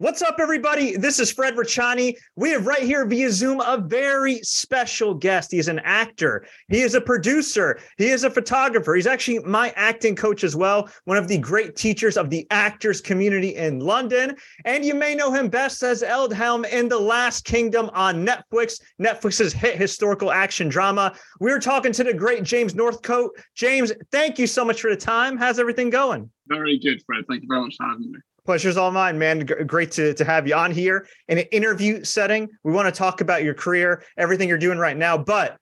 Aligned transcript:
What's 0.00 0.22
up, 0.22 0.36
everybody? 0.38 0.96
This 0.96 1.18
is 1.18 1.32
Fred 1.32 1.56
Ricciani. 1.56 2.16
We 2.36 2.50
have 2.50 2.68
right 2.68 2.84
here 2.84 3.04
via 3.04 3.32
Zoom 3.32 3.60
a 3.60 3.78
very 3.78 4.38
special 4.44 5.12
guest. 5.12 5.50
He 5.50 5.58
is 5.58 5.66
an 5.66 5.80
actor, 5.80 6.46
he 6.68 6.82
is 6.82 6.94
a 6.94 7.00
producer, 7.00 7.80
he 7.96 8.10
is 8.10 8.22
a 8.22 8.30
photographer. 8.30 8.94
He's 8.94 9.08
actually 9.08 9.40
my 9.40 9.72
acting 9.74 10.14
coach 10.14 10.44
as 10.44 10.54
well, 10.54 10.88
one 11.06 11.16
of 11.16 11.26
the 11.26 11.38
great 11.38 11.74
teachers 11.74 12.16
of 12.16 12.30
the 12.30 12.46
actors 12.52 13.00
community 13.00 13.56
in 13.56 13.80
London. 13.80 14.36
And 14.64 14.84
you 14.84 14.94
may 14.94 15.16
know 15.16 15.32
him 15.32 15.48
best 15.48 15.82
as 15.82 16.04
Aldhelm 16.04 16.70
in 16.70 16.88
The 16.88 17.00
Last 17.00 17.44
Kingdom 17.44 17.90
on 17.92 18.24
Netflix, 18.24 18.80
Netflix's 19.02 19.52
hit 19.52 19.78
historical 19.78 20.30
action 20.30 20.68
drama. 20.68 21.12
We 21.40 21.50
are 21.50 21.58
talking 21.58 21.90
to 21.94 22.04
the 22.04 22.14
great 22.14 22.44
James 22.44 22.76
Northcote. 22.76 23.32
James, 23.56 23.92
thank 24.12 24.38
you 24.38 24.46
so 24.46 24.64
much 24.64 24.80
for 24.80 24.90
the 24.90 24.96
time. 24.96 25.36
How's 25.36 25.58
everything 25.58 25.90
going? 25.90 26.30
Very 26.46 26.78
good, 26.78 27.02
Fred. 27.04 27.24
Thank 27.28 27.42
you 27.42 27.48
very 27.50 27.62
much 27.62 27.74
for 27.76 27.86
having 27.88 28.12
me. 28.12 28.20
Pleasure's 28.48 28.78
all 28.78 28.90
mine, 28.90 29.18
man. 29.18 29.40
Great 29.40 29.90
to, 29.90 30.14
to 30.14 30.24
have 30.24 30.48
you 30.48 30.54
on 30.54 30.70
here 30.70 31.06
in 31.28 31.36
an 31.36 31.44
interview 31.52 32.02
setting. 32.02 32.48
We 32.64 32.72
want 32.72 32.86
to 32.86 32.98
talk 32.98 33.20
about 33.20 33.44
your 33.44 33.52
career, 33.52 34.02
everything 34.16 34.48
you're 34.48 34.56
doing 34.56 34.78
right 34.78 34.96
now, 34.96 35.18
but 35.18 35.58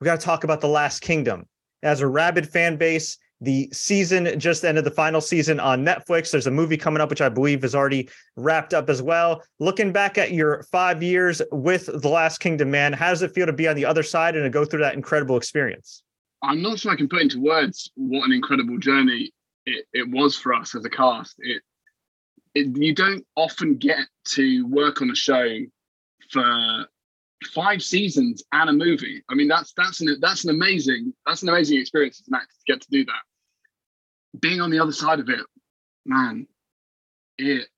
we 0.00 0.06
got 0.06 0.18
to 0.18 0.24
talk 0.24 0.42
about 0.42 0.62
The 0.62 0.66
Last 0.66 1.00
Kingdom. 1.00 1.46
As 1.82 2.00
a 2.00 2.06
rabid 2.06 2.48
fan 2.48 2.78
base, 2.78 3.18
the 3.42 3.68
season 3.70 4.40
just 4.40 4.64
ended 4.64 4.84
the 4.84 4.90
final 4.90 5.20
season 5.20 5.60
on 5.60 5.84
Netflix. 5.84 6.30
There's 6.30 6.46
a 6.46 6.50
movie 6.50 6.78
coming 6.78 7.02
up, 7.02 7.10
which 7.10 7.20
I 7.20 7.28
believe 7.28 7.62
is 7.64 7.74
already 7.74 8.08
wrapped 8.36 8.72
up 8.72 8.88
as 8.88 9.02
well. 9.02 9.42
Looking 9.60 9.92
back 9.92 10.16
at 10.16 10.32
your 10.32 10.62
five 10.72 11.02
years 11.02 11.42
with 11.52 12.00
The 12.00 12.08
Last 12.08 12.38
Kingdom, 12.38 12.70
man, 12.70 12.94
how 12.94 13.10
does 13.10 13.20
it 13.20 13.34
feel 13.34 13.44
to 13.44 13.52
be 13.52 13.68
on 13.68 13.76
the 13.76 13.84
other 13.84 14.02
side 14.02 14.36
and 14.36 14.44
to 14.44 14.48
go 14.48 14.64
through 14.64 14.80
that 14.80 14.94
incredible 14.94 15.36
experience? 15.36 16.02
I'm 16.42 16.62
not 16.62 16.78
sure 16.78 16.92
I 16.92 16.96
can 16.96 17.10
put 17.10 17.20
into 17.20 17.42
words 17.42 17.90
what 17.94 18.24
an 18.24 18.32
incredible 18.32 18.78
journey 18.78 19.32
it, 19.66 19.84
it 19.92 20.08
was 20.08 20.34
for 20.34 20.54
us 20.54 20.74
as 20.74 20.82
a 20.86 20.88
cast. 20.88 21.34
It, 21.40 21.60
you 22.56 22.94
don't 22.94 23.24
often 23.36 23.76
get 23.76 24.06
to 24.28 24.66
work 24.66 25.02
on 25.02 25.10
a 25.10 25.14
show 25.14 25.58
for 26.30 26.86
five 27.52 27.82
seasons 27.82 28.42
and 28.52 28.70
a 28.70 28.72
movie. 28.72 29.22
I 29.28 29.34
mean, 29.34 29.48
that's 29.48 29.72
that's 29.76 30.00
an 30.00 30.16
that's 30.20 30.44
an 30.44 30.50
amazing 30.50 31.12
that's 31.26 31.42
an 31.42 31.48
amazing 31.48 31.78
experience 31.78 32.20
as 32.20 32.28
an 32.28 32.34
actor 32.34 32.48
to 32.48 32.72
get 32.72 32.80
to 32.82 32.88
do 32.90 33.04
that. 33.04 34.40
Being 34.40 34.60
on 34.60 34.70
the 34.70 34.80
other 34.80 34.92
side 34.92 35.20
of 35.20 35.28
it, 35.28 35.44
man, 36.04 36.46
it 37.38 37.68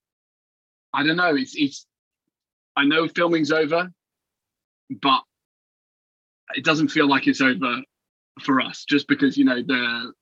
I 0.93 1.03
don't 1.03 1.17
know. 1.17 1.35
It's 1.35 1.55
it's 1.55 1.85
I 2.75 2.85
know 2.85 3.07
filming's 3.07 3.51
over, 3.51 3.89
but 5.01 5.23
it 6.55 6.63
doesn't 6.63 6.87
feel 6.89 7.07
like 7.07 7.27
it's 7.27 7.41
over 7.41 7.81
for 8.41 8.61
us 8.61 8.85
just 8.85 9.07
because 9.07 9.37
you 9.37 9.43
know 9.43 9.61
the 9.61 10.13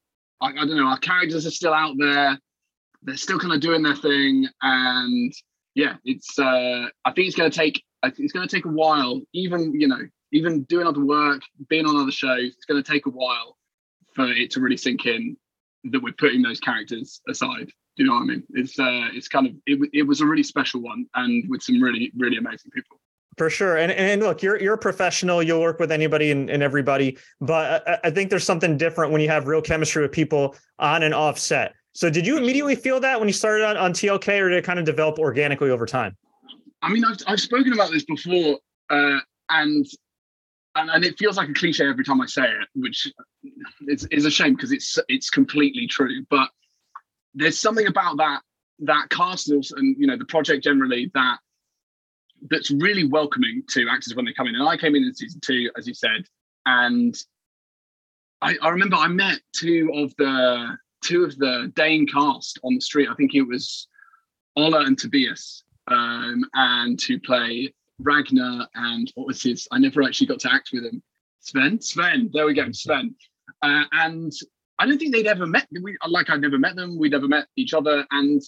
I, 0.41 0.47
I 0.47 0.51
don't 0.51 0.75
know 0.77 0.87
our 0.87 0.97
characters 0.97 1.45
are 1.45 1.51
still 1.51 1.73
out 1.73 1.95
there 1.97 2.39
they're 3.07 3.17
still 3.17 3.39
kind 3.39 3.53
of 3.53 3.61
doing 3.61 3.81
their 3.81 3.95
thing, 3.95 4.47
and 4.61 5.33
yeah, 5.73 5.95
it's. 6.03 6.37
Uh, 6.37 6.87
I 7.05 7.11
think 7.13 7.27
it's 7.27 7.35
going 7.35 7.49
to 7.49 7.57
take. 7.57 7.83
It's 8.03 8.33
going 8.33 8.47
to 8.47 8.55
take 8.55 8.65
a 8.65 8.69
while. 8.69 9.21
Even 9.33 9.73
you 9.79 9.87
know, 9.87 10.01
even 10.33 10.63
doing 10.63 10.85
other 10.85 11.03
work, 11.03 11.41
being 11.69 11.85
on 11.85 11.95
other 11.95 12.11
shows, 12.11 12.53
it's 12.53 12.65
going 12.65 12.83
to 12.83 12.91
take 12.91 13.05
a 13.05 13.09
while 13.09 13.57
for 14.13 14.27
it 14.27 14.51
to 14.51 14.59
really 14.59 14.77
sink 14.77 15.05
in 15.05 15.37
that 15.85 16.03
we're 16.03 16.13
putting 16.13 16.41
those 16.41 16.59
characters 16.59 17.21
aside. 17.29 17.67
Do 17.95 18.03
you 18.03 18.05
know 18.07 18.15
what 18.15 18.23
I 18.23 18.25
mean? 18.25 18.43
It's 18.49 18.77
uh, 18.77 19.07
it's 19.13 19.29
kind 19.29 19.47
of 19.47 19.53
it, 19.65 19.89
it 19.93 20.03
was 20.03 20.19
a 20.19 20.25
really 20.25 20.43
special 20.43 20.81
one, 20.81 21.05
and 21.15 21.49
with 21.49 21.63
some 21.63 21.81
really 21.81 22.11
really 22.17 22.37
amazing 22.37 22.71
people. 22.71 22.99
For 23.37 23.49
sure. 23.49 23.77
And 23.77 23.91
and 23.91 24.21
look, 24.21 24.43
you're 24.43 24.59
you're 24.59 24.73
a 24.73 24.79
professional. 24.79 25.41
You'll 25.41 25.61
work 25.61 25.79
with 25.79 25.93
anybody 25.93 26.31
and, 26.31 26.49
and 26.49 26.61
everybody. 26.61 27.17
But 27.39 27.87
I, 27.87 27.99
I, 28.05 28.11
think 28.11 28.31
there's 28.31 28.43
something 28.43 28.77
different 28.77 29.11
when 29.11 29.21
you 29.21 29.29
have 29.29 29.45
real 29.45 29.61
chemistry 29.61 30.01
with 30.01 30.11
people 30.11 30.55
on 30.79 31.03
and 31.03 31.13
off 31.13 31.37
set. 31.37 31.75
So 31.97 32.11
did 32.11 32.27
you 32.27 32.37
immediately 32.37 32.75
feel 32.75 32.99
that 32.99 33.19
when 33.19 33.27
you 33.27 33.33
started 33.33 33.65
on, 33.65 33.75
on 33.75 33.91
TLK 33.91 34.39
or 34.39 34.49
did 34.49 34.59
it 34.59 34.63
kind 34.63 34.77
of 34.77 34.85
develop 34.85 35.17
organically 35.17 35.71
over 35.71 35.87
time? 35.87 36.15
I 36.83 36.93
mean, 36.93 37.03
I've, 37.03 37.17
I've 37.25 37.39
spoken 37.39 37.73
about 37.73 37.89
this 37.89 38.05
before 38.05 38.59
uh, 38.91 39.17
and, 39.49 39.83
and 40.75 40.89
and 40.91 41.03
it 41.03 41.17
feels 41.17 41.37
like 41.37 41.49
a 41.49 41.53
cliche 41.55 41.89
every 41.89 42.03
time 42.03 42.21
I 42.21 42.27
say 42.27 42.43
it, 42.43 42.67
which 42.75 43.11
is, 43.87 44.05
is 44.11 44.25
a 44.25 44.29
shame 44.29 44.53
because 44.53 44.71
it's 44.71 44.99
it's 45.07 45.31
completely 45.31 45.87
true. 45.87 46.23
But 46.29 46.49
there's 47.33 47.57
something 47.57 47.87
about 47.87 48.17
that 48.17 48.41
that 48.81 49.09
cast 49.09 49.49
and 49.49 49.95
you 49.97 50.05
know 50.05 50.17
the 50.17 50.25
project 50.25 50.63
generally 50.63 51.09
that 51.15 51.39
that's 52.51 52.69
really 52.69 53.05
welcoming 53.05 53.63
to 53.69 53.87
actors 53.89 54.15
when 54.15 54.25
they 54.25 54.33
come 54.33 54.45
in. 54.45 54.53
And 54.53 54.69
I 54.69 54.77
came 54.77 54.93
in 54.93 55.03
in 55.03 55.15
season 55.15 55.41
two, 55.43 55.71
as 55.75 55.87
you 55.87 55.95
said, 55.95 56.25
and 56.67 57.17
I, 58.43 58.55
I 58.61 58.69
remember 58.69 58.97
I 58.97 59.07
met 59.07 59.39
two 59.51 59.89
of 59.95 60.13
the 60.19 60.77
two 61.03 61.23
of 61.23 61.37
the 61.37 61.71
Dane 61.75 62.07
cast 62.07 62.59
on 62.63 62.75
the 62.75 62.81
street. 62.81 63.09
I 63.09 63.15
think 63.15 63.35
it 63.35 63.43
was 63.43 63.87
Ola 64.55 64.85
and 64.85 64.97
Tobias, 64.97 65.63
um, 65.87 66.43
and 66.53 66.99
to 66.99 67.19
play 67.19 67.73
Ragnar 67.99 68.67
and 68.75 69.11
what 69.15 69.27
was 69.27 69.41
his? 69.41 69.67
I 69.71 69.79
never 69.79 70.03
actually 70.03 70.27
got 70.27 70.39
to 70.41 70.53
act 70.53 70.69
with 70.73 70.85
him. 70.85 71.01
Sven. 71.39 71.79
Sven. 71.81 72.29
There 72.33 72.45
we 72.45 72.53
go. 72.53 72.71
Sven. 72.71 73.15
Uh, 73.61 73.83
and 73.91 74.31
I 74.79 74.85
don't 74.85 74.97
think 74.97 75.13
they'd 75.13 75.27
ever 75.27 75.47
met. 75.47 75.67
We 75.81 75.97
like 76.07 76.29
I'd 76.29 76.41
never 76.41 76.57
met 76.57 76.75
them. 76.75 76.97
We'd 76.97 77.13
never 77.13 77.27
met 77.27 77.47
each 77.55 77.73
other, 77.73 78.05
and 78.11 78.41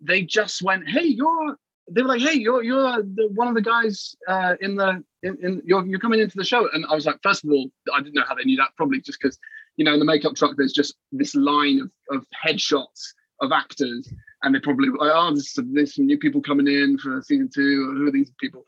they 0.00 0.22
just 0.22 0.62
went, 0.62 0.88
"Hey, 0.88 1.04
you're." 1.04 1.56
They 1.90 2.02
were 2.02 2.08
like, 2.08 2.20
"Hey, 2.20 2.34
you're 2.34 2.62
you're 2.62 3.02
the, 3.02 3.30
one 3.34 3.48
of 3.48 3.54
the 3.54 3.62
guys 3.62 4.14
uh, 4.28 4.56
in 4.60 4.76
the 4.76 5.02
in, 5.22 5.38
in 5.42 5.62
you're 5.64 5.86
you're 5.86 5.98
coming 5.98 6.20
into 6.20 6.36
the 6.36 6.44
show." 6.44 6.68
And 6.72 6.84
I 6.86 6.94
was 6.94 7.06
like, 7.06 7.18
first 7.22 7.44
of 7.44 7.50
all, 7.50 7.70
I 7.94 8.00
didn't 8.00 8.14
know 8.14 8.24
how 8.28 8.34
they 8.34 8.44
knew 8.44 8.56
that. 8.58 8.70
Probably 8.76 9.00
just 9.00 9.18
because 9.20 9.38
you 9.80 9.84
know, 9.84 9.94
in 9.94 9.98
the 9.98 10.04
makeup 10.04 10.36
truck, 10.36 10.56
there's 10.58 10.74
just 10.74 10.94
this 11.10 11.34
line 11.34 11.80
of, 11.80 12.18
of 12.18 12.26
headshots 12.46 13.14
of 13.40 13.50
actors, 13.50 14.12
and 14.42 14.54
they 14.54 14.60
probably 14.60 14.90
like, 14.90 15.10
oh, 15.10 15.30
there's 15.30 15.54
some, 15.54 15.72
there's 15.72 15.94
some 15.94 16.04
new 16.04 16.18
people 16.18 16.42
coming 16.42 16.66
in 16.66 16.98
for 16.98 17.22
season 17.22 17.48
two. 17.48 17.94
Who 17.96 18.06
are 18.06 18.10
these 18.10 18.30
people? 18.38 18.66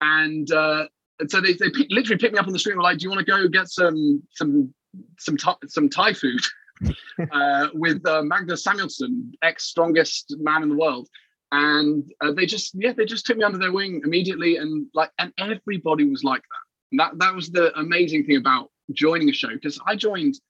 And 0.00 0.50
uh, 0.50 0.86
and 1.20 1.30
so 1.30 1.40
they 1.40 1.52
they 1.52 1.70
pick, 1.70 1.86
literally 1.90 2.18
picked 2.18 2.32
me 2.32 2.40
up 2.40 2.48
on 2.48 2.52
the 2.52 2.58
street. 2.58 2.72
And 2.72 2.78
were 2.78 2.82
like, 2.82 2.98
do 2.98 3.04
you 3.04 3.10
want 3.10 3.24
to 3.24 3.30
go 3.30 3.46
get 3.46 3.68
some 3.68 4.24
some 4.32 4.74
some 5.20 5.36
some 5.68 5.88
Thai 5.88 6.14
food? 6.14 6.40
uh, 7.32 7.68
with 7.74 8.04
uh, 8.04 8.22
Magnus 8.22 8.64
Samuelsson, 8.64 9.30
ex 9.44 9.66
strongest 9.66 10.34
man 10.40 10.64
in 10.64 10.70
the 10.70 10.76
world, 10.76 11.08
and 11.52 12.10
uh, 12.22 12.32
they 12.32 12.44
just 12.44 12.74
yeah 12.74 12.92
they 12.92 13.04
just 13.04 13.24
took 13.24 13.36
me 13.36 13.44
under 13.44 13.58
their 13.58 13.70
wing 13.70 14.00
immediately, 14.04 14.56
and 14.56 14.88
like 14.94 15.12
and 15.20 15.32
everybody 15.38 16.10
was 16.10 16.24
like 16.24 16.42
that. 16.42 16.90
And 16.90 16.98
that 16.98 17.18
that 17.24 17.36
was 17.36 17.50
the 17.50 17.72
amazing 17.78 18.24
thing 18.24 18.38
about 18.38 18.70
joining 18.92 19.28
a 19.28 19.32
show 19.32 19.48
because 19.48 19.80
I 19.86 19.96
joined, 19.96 20.40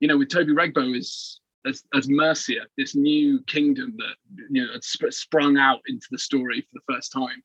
you 0.00 0.08
know, 0.08 0.18
with 0.18 0.30
Toby 0.30 0.52
Regbo 0.52 0.96
as 0.96 1.40
as, 1.66 1.82
as 1.94 2.08
Mercia, 2.08 2.62
this 2.78 2.94
new 2.94 3.42
kingdom 3.42 3.94
that 3.98 4.14
you 4.50 4.64
know 4.64 4.72
had 4.72 4.84
sp- 4.84 5.12
sprung 5.12 5.58
out 5.58 5.80
into 5.86 6.06
the 6.10 6.18
story 6.18 6.62
for 6.62 6.68
the 6.74 6.94
first 6.94 7.12
time, 7.12 7.42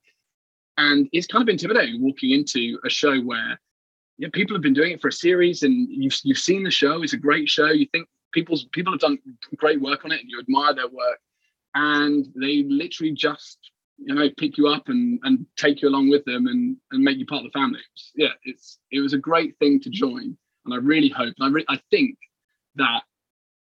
and 0.78 1.10
it's 1.12 1.28
kind 1.28 1.42
of 1.42 1.50
intimidating 1.50 2.02
walking 2.02 2.32
into 2.32 2.80
a 2.86 2.90
show 2.90 3.20
where 3.22 3.60
you 4.18 4.28
know, 4.28 4.32
people 4.32 4.56
have 4.56 4.64
been 4.64 4.74
doing 4.74 4.94
it 4.94 5.02
for 5.02 5.10
a 5.10 5.14
series, 5.14 5.64
and 5.64 5.88
you've 5.90 6.18
you've 6.24 6.38
seen 6.38 6.64
the 6.64 6.72
show. 6.72 7.04
It's 7.04 7.14
a 7.14 7.18
great 7.18 7.50
show. 7.50 7.68
You 7.68 7.88
think 7.92 8.08
people's 8.32 8.66
people 8.72 8.94
have 8.94 9.02
done 9.02 9.20
great 9.58 9.82
work 9.82 10.06
on 10.06 10.12
it, 10.12 10.22
and 10.22 10.30
you 10.30 10.40
admire 10.40 10.74
their 10.74 10.88
work, 10.88 11.20
and 11.74 12.26
they 12.36 12.64
literally 12.64 13.12
just 13.12 13.60
you 13.98 14.14
know 14.14 14.30
pick 14.38 14.58
you 14.58 14.68
up 14.68 14.90
and 14.90 15.20
and 15.24 15.46
take 15.58 15.82
you 15.82 15.90
along 15.90 16.10
with 16.10 16.24
them 16.26 16.48
and 16.48 16.78
and 16.92 17.04
make 17.04 17.18
you 17.18 17.26
part 17.26 17.46
of 17.46 17.52
the 17.52 17.60
family. 17.60 17.80
Yeah 18.16 18.34
it's 18.44 18.80
it 18.92 19.00
was 19.00 19.14
a 19.14 19.18
great 19.18 19.58
thing 19.60 19.80
to 19.82 19.90
join. 19.90 20.38
And 20.66 20.74
i 20.74 20.78
really 20.78 21.10
hope 21.10 21.34
and 21.38 21.48
i 21.48 21.48
re- 21.48 21.66
i 21.70 21.80
think 21.92 22.18
that 22.76 23.04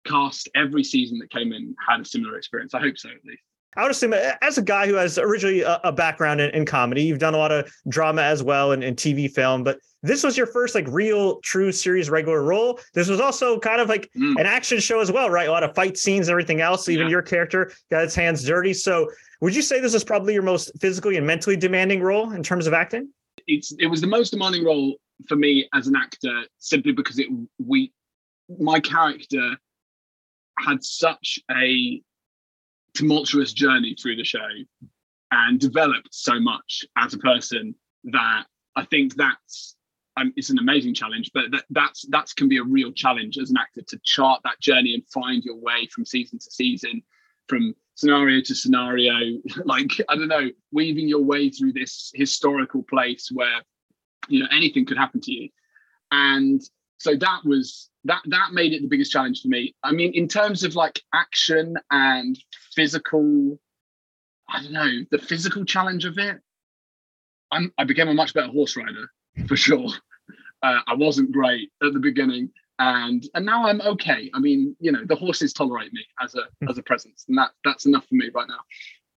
cast 0.06 0.48
every 0.54 0.84
season 0.84 1.18
that 1.18 1.30
came 1.30 1.52
in 1.52 1.74
had 1.86 2.00
a 2.00 2.04
similar 2.04 2.36
experience. 2.36 2.74
I 2.74 2.80
hope 2.80 2.98
so 2.98 3.08
at 3.08 3.24
least. 3.24 3.42
I 3.76 3.82
would 3.82 3.90
assume, 3.90 4.12
as 4.12 4.58
a 4.58 4.62
guy 4.62 4.86
who 4.86 4.94
has 4.94 5.16
originally 5.16 5.62
a, 5.62 5.80
a 5.84 5.92
background 5.92 6.40
in, 6.42 6.50
in, 6.50 6.66
comedy, 6.66 7.04
you've 7.04 7.18
done 7.18 7.32
a 7.32 7.38
lot 7.38 7.52
of 7.52 7.72
drama 7.88 8.20
as 8.20 8.42
well 8.42 8.72
and, 8.72 8.84
and 8.84 8.96
TV 8.96 9.30
film, 9.30 9.64
but 9.64 9.78
this 10.02 10.24
was 10.24 10.36
your 10.36 10.46
first 10.46 10.74
like 10.74 10.86
real, 10.88 11.40
true 11.40 11.70
series 11.70 12.10
regular 12.10 12.42
role. 12.42 12.80
This 12.92 13.08
was 13.08 13.20
also 13.20 13.58
kind 13.58 13.80
of 13.80 13.88
like 13.88 14.10
mm. 14.16 14.38
an 14.38 14.46
action 14.46 14.80
show 14.80 15.00
as 15.00 15.12
well, 15.12 15.30
right? 15.30 15.48
A 15.48 15.50
lot 15.50 15.62
of 15.62 15.74
fight 15.74 15.96
scenes, 15.96 16.28
and 16.28 16.32
everything 16.32 16.60
else. 16.60 16.88
Even 16.88 17.06
yeah. 17.06 17.12
your 17.12 17.22
character 17.22 17.72
got 17.90 18.04
its 18.04 18.14
hands 18.14 18.44
dirty. 18.44 18.74
So, 18.74 19.08
would 19.40 19.54
you 19.54 19.62
say 19.62 19.80
this 19.80 19.94
is 19.94 20.04
probably 20.04 20.34
your 20.34 20.42
most 20.42 20.72
physically 20.80 21.16
and 21.16 21.26
mentally 21.26 21.56
demanding 21.56 22.02
role 22.02 22.32
in 22.32 22.42
terms 22.42 22.66
of 22.66 22.72
acting? 22.72 23.10
It's 23.46 23.72
it 23.78 23.86
was 23.86 24.00
the 24.00 24.06
most 24.08 24.30
demanding 24.30 24.64
role 24.64 24.96
for 25.28 25.36
me 25.36 25.68
as 25.72 25.86
an 25.86 25.94
actor, 25.94 26.44
simply 26.58 26.92
because 26.92 27.18
it 27.18 27.28
we 27.64 27.92
my 28.58 28.80
character 28.80 29.56
had 30.58 30.82
such 30.84 31.38
a 31.50 32.02
tumultuous 32.94 33.52
journey 33.52 33.96
through 34.00 34.16
the 34.16 34.24
show 34.24 34.46
and 35.30 35.58
developed 35.58 36.08
so 36.10 36.38
much 36.38 36.84
as 36.96 37.14
a 37.14 37.18
person 37.18 37.74
that 38.04 38.44
I 38.76 38.84
think 38.84 39.14
that's 39.14 39.76
um, 40.16 40.32
it's 40.36 40.50
an 40.50 40.58
amazing 40.58 40.94
challenge, 40.94 41.30
but 41.32 41.50
that, 41.52 41.64
that's 41.70 42.04
that's 42.10 42.32
can 42.32 42.48
be 42.48 42.58
a 42.58 42.64
real 42.64 42.92
challenge 42.92 43.38
as 43.38 43.50
an 43.50 43.56
actor 43.56 43.82
to 43.88 44.00
chart 44.04 44.40
that 44.44 44.60
journey 44.60 44.94
and 44.94 45.02
find 45.08 45.42
your 45.42 45.56
way 45.56 45.86
from 45.90 46.04
season 46.04 46.38
to 46.38 46.50
season, 46.50 47.02
from 47.48 47.74
scenario 47.94 48.42
to 48.42 48.54
scenario, 48.54 49.14
like 49.64 49.92
I 50.08 50.16
don't 50.16 50.28
know, 50.28 50.50
weaving 50.70 51.08
your 51.08 51.22
way 51.22 51.48
through 51.48 51.72
this 51.72 52.10
historical 52.14 52.82
place 52.82 53.30
where 53.32 53.62
you 54.28 54.40
know 54.40 54.48
anything 54.52 54.84
could 54.84 54.98
happen 54.98 55.20
to 55.22 55.32
you, 55.32 55.48
and 56.10 56.60
so 56.98 57.16
that 57.16 57.40
was 57.44 57.88
that 58.04 58.22
that 58.26 58.52
made 58.52 58.72
it 58.72 58.82
the 58.82 58.88
biggest 58.88 59.12
challenge 59.12 59.40
for 59.40 59.48
me. 59.48 59.74
I 59.82 59.92
mean, 59.92 60.12
in 60.12 60.28
terms 60.28 60.62
of 60.62 60.76
like 60.76 61.00
action 61.14 61.74
and 61.90 62.38
physical 62.74 63.58
I 64.48 64.62
don't 64.62 64.72
know 64.72 64.90
the 65.10 65.18
physical 65.18 65.64
challenge 65.64 66.04
of 66.04 66.18
it. 66.18 66.38
I'm, 67.50 67.72
I 67.78 67.84
became 67.84 68.08
a 68.08 68.14
much 68.14 68.34
better 68.34 68.50
horse 68.50 68.76
rider 68.76 69.10
for 69.46 69.56
sure. 69.56 69.88
Uh, 70.62 70.80
I 70.86 70.94
wasn't 70.94 71.32
great 71.32 71.72
at 71.82 71.92
the 71.92 71.98
beginning, 71.98 72.50
and 72.78 73.26
and 73.34 73.44
now 73.44 73.66
I'm 73.66 73.80
okay. 73.80 74.30
I 74.34 74.38
mean, 74.38 74.76
you 74.78 74.92
know, 74.92 75.04
the 75.04 75.16
horses 75.16 75.52
tolerate 75.52 75.92
me 75.92 76.04
as 76.22 76.34
a 76.34 76.42
as 76.68 76.78
a 76.78 76.82
presence, 76.82 77.24
and 77.28 77.36
that 77.38 77.50
that's 77.64 77.86
enough 77.86 78.06
for 78.06 78.14
me 78.14 78.30
right 78.34 78.48
now. 78.48 78.60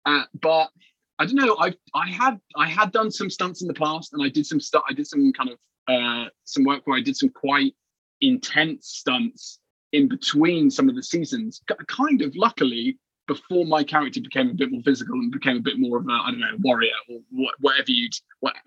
Uh, 0.05 0.25
but 0.41 0.71
I 1.19 1.27
don't 1.27 1.37
know. 1.37 1.57
I 1.59 1.75
I 1.95 2.09
had 2.09 2.41
I 2.57 2.69
had 2.69 2.93
done 2.93 3.11
some 3.11 3.31
stunts 3.31 3.63
in 3.63 3.69
the 3.69 3.75
past, 3.75 4.13
and 4.13 4.23
I 4.23 4.29
did 4.29 4.47
some 4.47 4.61
stuff. 4.61 4.85
I 4.89 4.93
did 4.93 5.07
some 5.07 5.33
kind 5.33 5.51
of 5.51 5.59
uh, 5.89 6.29
some 6.45 6.65
work 6.65 6.87
where 6.87 6.97
I 6.97 7.03
did 7.03 7.17
some 7.17 7.29
quite 7.29 7.75
intense 8.21 8.89
stunts 8.89 9.59
in 9.93 10.09
between 10.09 10.71
some 10.71 10.89
of 10.89 10.95
the 10.95 11.03
seasons. 11.03 11.61
Kind 11.89 12.23
of 12.23 12.35
luckily, 12.37 12.99
before 13.27 13.65
my 13.65 13.85
character 13.85 14.21
became 14.21 14.51
a 14.51 14.55
bit 14.55 14.73
more 14.73 14.83
physical 14.83 15.15
and 15.15 15.31
became 15.31 15.57
a 15.57 15.61
bit 15.61 15.79
more 15.79 15.99
of 15.99 16.07
a 16.07 16.13
I 16.13 16.31
don't 16.31 16.41
know 16.41 16.57
warrior 16.61 16.91
or 17.09 17.21
whatever 17.61 17.91
you 17.91 18.09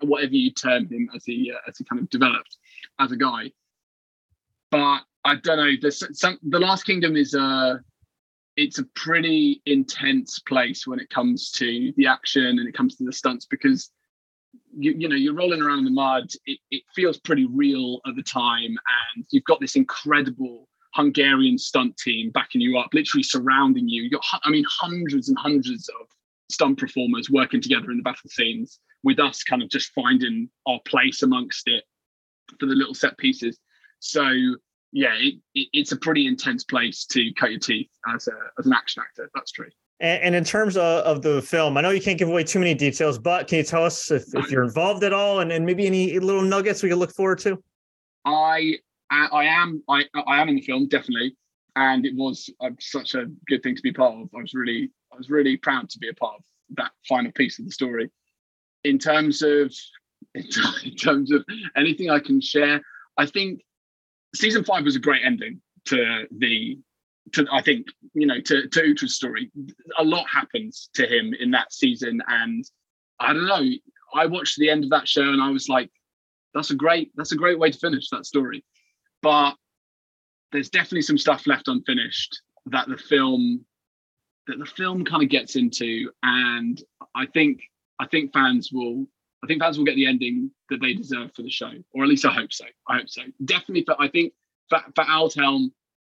whatever 0.00 0.34
you 0.34 0.50
term 0.52 0.88
him 0.88 1.08
as 1.14 1.24
he 1.24 1.52
uh, 1.54 1.58
as 1.68 1.78
he 1.78 1.84
kind 1.84 2.00
of 2.00 2.10
developed 2.10 2.56
as 2.98 3.12
a 3.12 3.16
guy. 3.16 3.52
But 4.70 5.02
I 5.24 5.36
don't 5.36 5.58
know. 5.58 5.72
There's 5.80 6.02
some, 6.18 6.38
the 6.42 6.58
Last 6.58 6.84
Kingdom 6.84 7.16
is 7.16 7.34
a 7.34 7.80
it's 8.56 8.78
a 8.78 8.84
pretty 8.94 9.60
intense 9.66 10.38
place 10.38 10.86
when 10.86 10.98
it 10.98 11.10
comes 11.10 11.50
to 11.52 11.92
the 11.96 12.06
action 12.06 12.58
and 12.58 12.66
it 12.66 12.74
comes 12.74 12.96
to 12.96 13.04
the 13.04 13.12
stunts 13.12 13.44
because 13.44 13.90
you, 14.78 14.94
you 14.96 15.08
know 15.08 15.16
you're 15.16 15.34
rolling 15.34 15.60
around 15.60 15.80
in 15.80 15.84
the 15.84 15.90
mud. 15.90 16.28
It, 16.46 16.58
it 16.70 16.82
feels 16.94 17.18
pretty 17.18 17.46
real 17.46 18.00
at 18.06 18.16
the 18.16 18.22
time, 18.22 18.76
and 19.14 19.26
you've 19.30 19.44
got 19.44 19.60
this 19.60 19.76
incredible 19.76 20.68
Hungarian 20.96 21.58
stunt 21.58 21.96
team 21.98 22.30
backing 22.30 22.60
you 22.60 22.78
up, 22.78 22.88
literally 22.94 23.22
surrounding 23.22 23.88
you. 23.88 24.02
You 24.02 24.10
got, 24.10 24.24
I 24.42 24.50
mean, 24.50 24.64
hundreds 24.68 25.28
and 25.28 25.38
hundreds 25.38 25.88
of 25.88 26.06
stunt 26.50 26.78
performers 26.78 27.28
working 27.28 27.60
together 27.60 27.90
in 27.90 27.98
the 27.98 28.02
battle 28.02 28.30
scenes, 28.30 28.80
with 29.02 29.20
us 29.20 29.42
kind 29.42 29.62
of 29.62 29.68
just 29.68 29.92
finding 29.92 30.48
our 30.66 30.80
place 30.86 31.22
amongst 31.22 31.68
it 31.68 31.84
for 32.58 32.66
the 32.66 32.74
little 32.74 32.94
set 32.94 33.16
pieces. 33.18 33.58
So 33.98 34.30
yeah, 34.92 35.14
it, 35.14 35.34
it, 35.54 35.68
it's 35.72 35.92
a 35.92 35.96
pretty 35.96 36.26
intense 36.26 36.64
place 36.64 37.04
to 37.06 37.32
cut 37.34 37.50
your 37.50 37.60
teeth 37.60 37.90
as 38.14 38.28
a 38.28 38.36
as 38.58 38.66
an 38.66 38.72
action 38.72 39.02
actor. 39.06 39.30
That's 39.34 39.52
true. 39.52 39.68
And, 40.00 40.22
and 40.22 40.34
in 40.34 40.44
terms 40.44 40.76
of, 40.76 41.04
of, 41.04 41.22
the 41.22 41.42
film, 41.42 41.76
I 41.76 41.80
know 41.80 41.90
you 41.90 42.02
can't 42.02 42.18
give 42.18 42.28
away 42.28 42.44
too 42.44 42.58
many 42.58 42.74
details, 42.74 43.18
but 43.18 43.48
can 43.48 43.58
you 43.58 43.64
tell 43.64 43.84
us 43.84 44.10
if, 44.10 44.24
if 44.34 44.50
you're 44.50 44.62
involved 44.62 45.04
at 45.04 45.14
all, 45.14 45.40
and, 45.40 45.50
and 45.50 45.64
maybe 45.64 45.86
any 45.86 46.18
little 46.18 46.42
nuggets 46.42 46.82
we 46.82 46.90
can 46.90 46.98
look 46.98 47.14
forward 47.14 47.38
to? 47.40 47.62
I 48.26 48.74
I 49.10 49.44
am 49.44 49.82
I 49.88 50.04
I 50.26 50.40
am 50.40 50.48
in 50.48 50.56
the 50.56 50.62
film 50.62 50.88
definitely, 50.88 51.36
and 51.76 52.04
it 52.04 52.14
was 52.14 52.50
uh, 52.60 52.70
such 52.80 53.14
a 53.14 53.26
good 53.46 53.62
thing 53.62 53.76
to 53.76 53.82
be 53.82 53.92
part 53.92 54.14
of. 54.14 54.28
I 54.34 54.40
was 54.40 54.54
really 54.54 54.90
I 55.12 55.16
was 55.16 55.30
really 55.30 55.56
proud 55.56 55.88
to 55.90 55.98
be 55.98 56.08
a 56.08 56.14
part 56.14 56.36
of 56.36 56.44
that 56.76 56.92
final 57.08 57.32
piece 57.32 57.58
of 57.58 57.64
the 57.64 57.70
story. 57.70 58.10
In 58.84 58.98
terms 58.98 59.42
of 59.42 59.72
in 60.34 60.96
terms 60.96 61.30
of 61.30 61.44
anything 61.76 62.10
I 62.10 62.18
can 62.18 62.40
share, 62.40 62.80
I 63.16 63.26
think 63.26 63.62
season 64.34 64.64
five 64.64 64.84
was 64.84 64.96
a 64.96 65.00
great 65.00 65.22
ending 65.24 65.60
to 65.86 66.26
the 66.36 66.78
to 67.32 67.46
I 67.50 67.62
think 67.62 67.86
you 68.14 68.26
know 68.26 68.40
to 68.40 68.68
to 68.68 69.08
story. 69.08 69.50
A 69.98 70.04
lot 70.04 70.26
happens 70.32 70.90
to 70.94 71.06
him 71.06 71.34
in 71.38 71.52
that 71.52 71.72
season, 71.72 72.20
and 72.26 72.64
I 73.20 73.32
don't 73.32 73.46
know. 73.46 73.64
I 74.14 74.26
watched 74.26 74.58
the 74.58 74.70
end 74.70 74.84
of 74.84 74.90
that 74.90 75.08
show 75.08 75.24
and 75.24 75.42
I 75.42 75.50
was 75.50 75.68
like, 75.68 75.90
that's 76.54 76.70
a 76.70 76.74
great 76.74 77.10
that's 77.16 77.32
a 77.32 77.36
great 77.36 77.58
way 77.58 77.70
to 77.70 77.78
finish 77.78 78.08
that 78.10 78.24
story 78.24 78.64
but 79.22 79.54
there's 80.52 80.70
definitely 80.70 81.02
some 81.02 81.18
stuff 81.18 81.46
left 81.46 81.68
unfinished 81.68 82.40
that 82.66 82.88
the 82.88 82.96
film 82.96 83.64
that 84.46 84.58
the 84.58 84.66
film 84.66 85.04
kind 85.04 85.22
of 85.22 85.28
gets 85.28 85.56
into 85.56 86.10
and 86.22 86.82
i 87.14 87.26
think 87.26 87.60
i 87.98 88.06
think 88.06 88.32
fans 88.32 88.70
will 88.72 89.06
i 89.42 89.46
think 89.46 89.60
fans 89.60 89.78
will 89.78 89.84
get 89.84 89.96
the 89.96 90.06
ending 90.06 90.50
that 90.70 90.80
they 90.80 90.94
deserve 90.94 91.30
for 91.34 91.42
the 91.42 91.50
show 91.50 91.72
or 91.92 92.02
at 92.02 92.08
least 92.08 92.24
i 92.24 92.32
hope 92.32 92.52
so 92.52 92.64
i 92.88 92.98
hope 92.98 93.08
so 93.08 93.22
definitely 93.44 93.84
for 93.84 94.00
i 94.00 94.08
think 94.08 94.32
for, 94.68 94.80
for 94.94 95.04
Aldhelm 95.04 95.70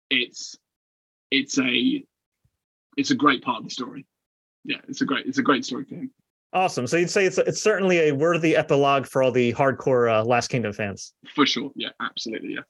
it's 0.10 0.58
it's 1.32 1.58
a 1.60 2.04
it's 2.98 3.12
a 3.12 3.16
great 3.16 3.44
part 3.44 3.60
of 3.60 3.64
the 3.64 3.70
story 3.70 4.06
yeah 4.64 4.78
it's 4.88 5.02
a 5.02 5.06
great 5.06 5.26
it's 5.26 5.38
a 5.38 5.44
great 5.44 5.66
story 5.66 5.86
for 5.86 5.96
him 5.96 6.12
Awesome. 6.54 6.88
So 6.88 6.96
you'd 6.96 7.10
say 7.10 7.26
it's 7.26 7.38
it's 7.38 7.62
certainly 7.62 8.08
a 8.08 8.14
worthy 8.14 8.56
epilogue 8.56 9.06
for 9.08 9.22
all 9.22 9.32
the 9.32 9.52
hardcore 9.54 10.10
uh, 10.10 10.24
Last 10.24 10.48
Kingdom 10.48 10.72
fans. 10.72 11.14
For 11.36 11.46
sure. 11.46 11.70
Yeah. 11.76 11.90
Absolutely. 12.02 12.54
Yeah. 12.54 12.62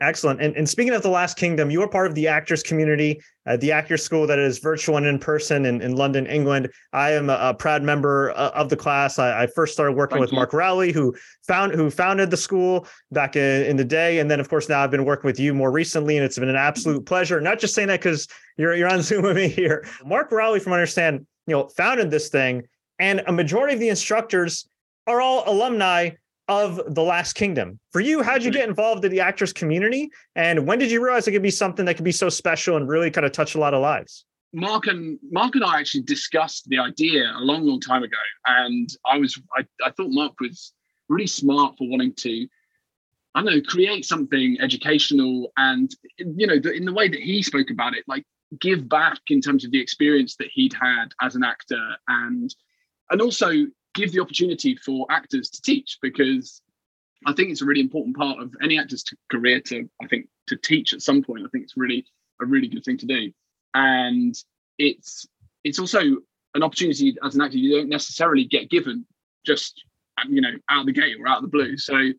Excellent. 0.00 0.40
And, 0.40 0.56
and 0.56 0.68
speaking 0.68 0.94
of 0.94 1.02
the 1.02 1.08
Last 1.08 1.36
Kingdom, 1.36 1.70
you 1.72 1.82
are 1.82 1.88
part 1.88 2.06
of 2.06 2.14
the 2.14 2.28
actors 2.28 2.62
community, 2.62 3.20
uh, 3.46 3.56
the 3.56 3.72
actors 3.72 4.04
school 4.04 4.28
that 4.28 4.38
is 4.38 4.60
virtual 4.60 4.96
and 4.96 5.04
in 5.04 5.18
person 5.18 5.66
in, 5.66 5.80
in 5.80 5.96
London, 5.96 6.24
England. 6.26 6.70
I 6.92 7.10
am 7.10 7.28
a, 7.28 7.38
a 7.40 7.54
proud 7.54 7.82
member 7.82 8.30
uh, 8.30 8.50
of 8.54 8.68
the 8.68 8.76
class. 8.76 9.18
I, 9.18 9.42
I 9.42 9.46
first 9.48 9.72
started 9.72 9.94
working 9.94 10.16
Thank 10.16 10.20
with 10.20 10.32
you. 10.32 10.36
Mark 10.36 10.52
Rowley, 10.52 10.92
who 10.92 11.16
found 11.48 11.72
who 11.74 11.90
founded 11.90 12.30
the 12.30 12.36
school 12.36 12.86
back 13.10 13.34
in, 13.34 13.64
in 13.64 13.76
the 13.76 13.84
day, 13.84 14.20
and 14.20 14.30
then 14.30 14.38
of 14.38 14.48
course 14.48 14.68
now 14.68 14.84
I've 14.84 14.90
been 14.92 15.04
working 15.04 15.26
with 15.26 15.40
you 15.40 15.52
more 15.52 15.72
recently, 15.72 16.16
and 16.16 16.24
it's 16.24 16.38
been 16.38 16.48
an 16.48 16.54
absolute 16.54 17.04
pleasure. 17.04 17.40
Not 17.40 17.58
just 17.58 17.74
saying 17.74 17.88
that 17.88 17.98
because 17.98 18.28
you're 18.56 18.76
you're 18.76 18.88
on 18.88 19.02
Zoom 19.02 19.24
with 19.24 19.36
me 19.36 19.48
here. 19.48 19.84
Mark 20.04 20.30
Rowley, 20.30 20.60
from 20.60 20.74
understand, 20.74 21.26
you 21.48 21.56
know, 21.56 21.66
founded 21.76 22.12
this 22.12 22.28
thing, 22.28 22.62
and 23.00 23.24
a 23.26 23.32
majority 23.32 23.74
of 23.74 23.80
the 23.80 23.88
instructors 23.88 24.68
are 25.08 25.20
all 25.20 25.42
alumni 25.50 26.10
of 26.48 26.80
The 26.94 27.02
Last 27.02 27.34
Kingdom. 27.34 27.78
For 27.92 28.00
you, 28.00 28.22
how'd 28.22 28.42
you 28.42 28.50
mm-hmm. 28.50 28.60
get 28.60 28.68
involved 28.68 29.04
in 29.04 29.12
the 29.12 29.20
actors 29.20 29.52
community? 29.52 30.10
And 30.34 30.66
when 30.66 30.78
did 30.78 30.90
you 30.90 31.04
realize 31.04 31.28
it 31.28 31.32
could 31.32 31.42
be 31.42 31.50
something 31.50 31.84
that 31.84 31.94
could 31.94 32.04
be 32.04 32.12
so 32.12 32.28
special 32.28 32.76
and 32.76 32.88
really 32.88 33.10
kind 33.10 33.26
of 33.26 33.32
touch 33.32 33.54
a 33.54 33.58
lot 33.58 33.74
of 33.74 33.82
lives? 33.82 34.24
Mark 34.52 34.86
and 34.86 35.18
Mark 35.30 35.54
and 35.54 35.64
I 35.64 35.78
actually 35.78 36.04
discussed 36.04 36.68
the 36.68 36.78
idea 36.78 37.30
a 37.36 37.40
long, 37.40 37.66
long 37.66 37.80
time 37.80 38.02
ago. 38.02 38.16
And 38.46 38.88
I 39.06 39.18
was 39.18 39.40
I, 39.56 39.66
I 39.84 39.90
thought 39.90 40.08
Mark 40.10 40.32
was 40.40 40.72
really 41.08 41.26
smart 41.26 41.76
for 41.76 41.88
wanting 41.88 42.14
to, 42.14 42.48
I 43.34 43.42
don't 43.42 43.54
know, 43.54 43.60
create 43.62 44.06
something 44.06 44.56
educational 44.60 45.52
and 45.58 45.94
you 46.18 46.46
know, 46.46 46.54
in 46.54 46.86
the 46.86 46.92
way 46.92 47.08
that 47.08 47.20
he 47.20 47.42
spoke 47.42 47.70
about 47.70 47.94
it, 47.94 48.04
like 48.08 48.24
give 48.58 48.88
back 48.88 49.18
in 49.28 49.42
terms 49.42 49.64
of 49.64 49.70
the 49.70 49.80
experience 49.80 50.36
that 50.36 50.48
he'd 50.52 50.72
had 50.72 51.08
as 51.20 51.34
an 51.34 51.44
actor 51.44 51.96
and 52.08 52.54
and 53.10 53.20
also 53.20 53.50
give 53.98 54.12
the 54.12 54.20
opportunity 54.20 54.76
for 54.76 55.06
actors 55.10 55.50
to 55.50 55.60
teach 55.60 55.98
because 56.00 56.62
I 57.26 57.32
think 57.32 57.50
it's 57.50 57.62
a 57.62 57.64
really 57.64 57.80
important 57.80 58.16
part 58.16 58.40
of 58.40 58.54
any 58.62 58.78
actor's 58.78 59.04
career 59.30 59.60
to, 59.62 59.88
I 60.00 60.06
think, 60.06 60.28
to 60.46 60.56
teach 60.56 60.92
at 60.92 61.02
some 61.02 61.22
point. 61.22 61.44
I 61.44 61.48
think 61.48 61.64
it's 61.64 61.76
really 61.76 62.06
a 62.40 62.46
really 62.46 62.68
good 62.68 62.84
thing 62.84 62.98
to 62.98 63.06
do, 63.06 63.32
and 63.74 64.34
it's 64.78 65.26
it's 65.64 65.80
also 65.80 65.98
an 66.54 66.62
opportunity 66.62 67.16
as 67.24 67.34
an 67.34 67.42
actor 67.42 67.58
you 67.58 67.76
don't 67.76 67.88
necessarily 67.88 68.44
get 68.44 68.70
given 68.70 69.04
just 69.44 69.82
um, 70.22 70.32
you 70.32 70.40
know 70.40 70.52
out 70.70 70.80
of 70.80 70.86
the 70.86 70.92
gate 70.92 71.16
or 71.18 71.26
out 71.28 71.38
of 71.38 71.42
the 71.42 71.48
blue. 71.48 71.76
So 71.76 72.12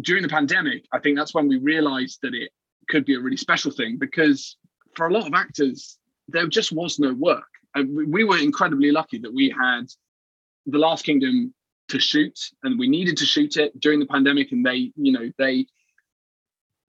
during 0.00 0.22
the 0.22 0.28
pandemic, 0.28 0.84
I 0.92 1.00
think 1.00 1.16
that's 1.18 1.34
when 1.34 1.48
we 1.48 1.58
realised 1.58 2.20
that 2.22 2.32
it 2.32 2.50
could 2.88 3.04
be 3.04 3.16
a 3.16 3.20
really 3.20 3.36
special 3.36 3.72
thing 3.72 3.96
because 3.98 4.56
for 4.94 5.08
a 5.08 5.12
lot 5.12 5.26
of 5.26 5.34
actors 5.34 5.98
there 6.28 6.46
just 6.46 6.70
was 6.70 7.00
no 7.00 7.12
work, 7.12 7.50
and 7.74 8.12
we 8.12 8.22
were 8.22 8.38
incredibly 8.38 8.92
lucky 8.92 9.18
that 9.18 9.34
we 9.34 9.50
had 9.50 9.86
the 10.66 10.78
Last 10.78 11.04
Kingdom 11.04 11.54
to 11.88 11.98
shoot, 11.98 12.38
and 12.62 12.78
we 12.78 12.88
needed 12.88 13.16
to 13.18 13.26
shoot 13.26 13.56
it 13.56 13.78
during 13.80 14.00
the 14.00 14.06
pandemic, 14.06 14.52
and 14.52 14.64
they, 14.64 14.92
you 14.96 15.12
know, 15.12 15.30
they 15.38 15.66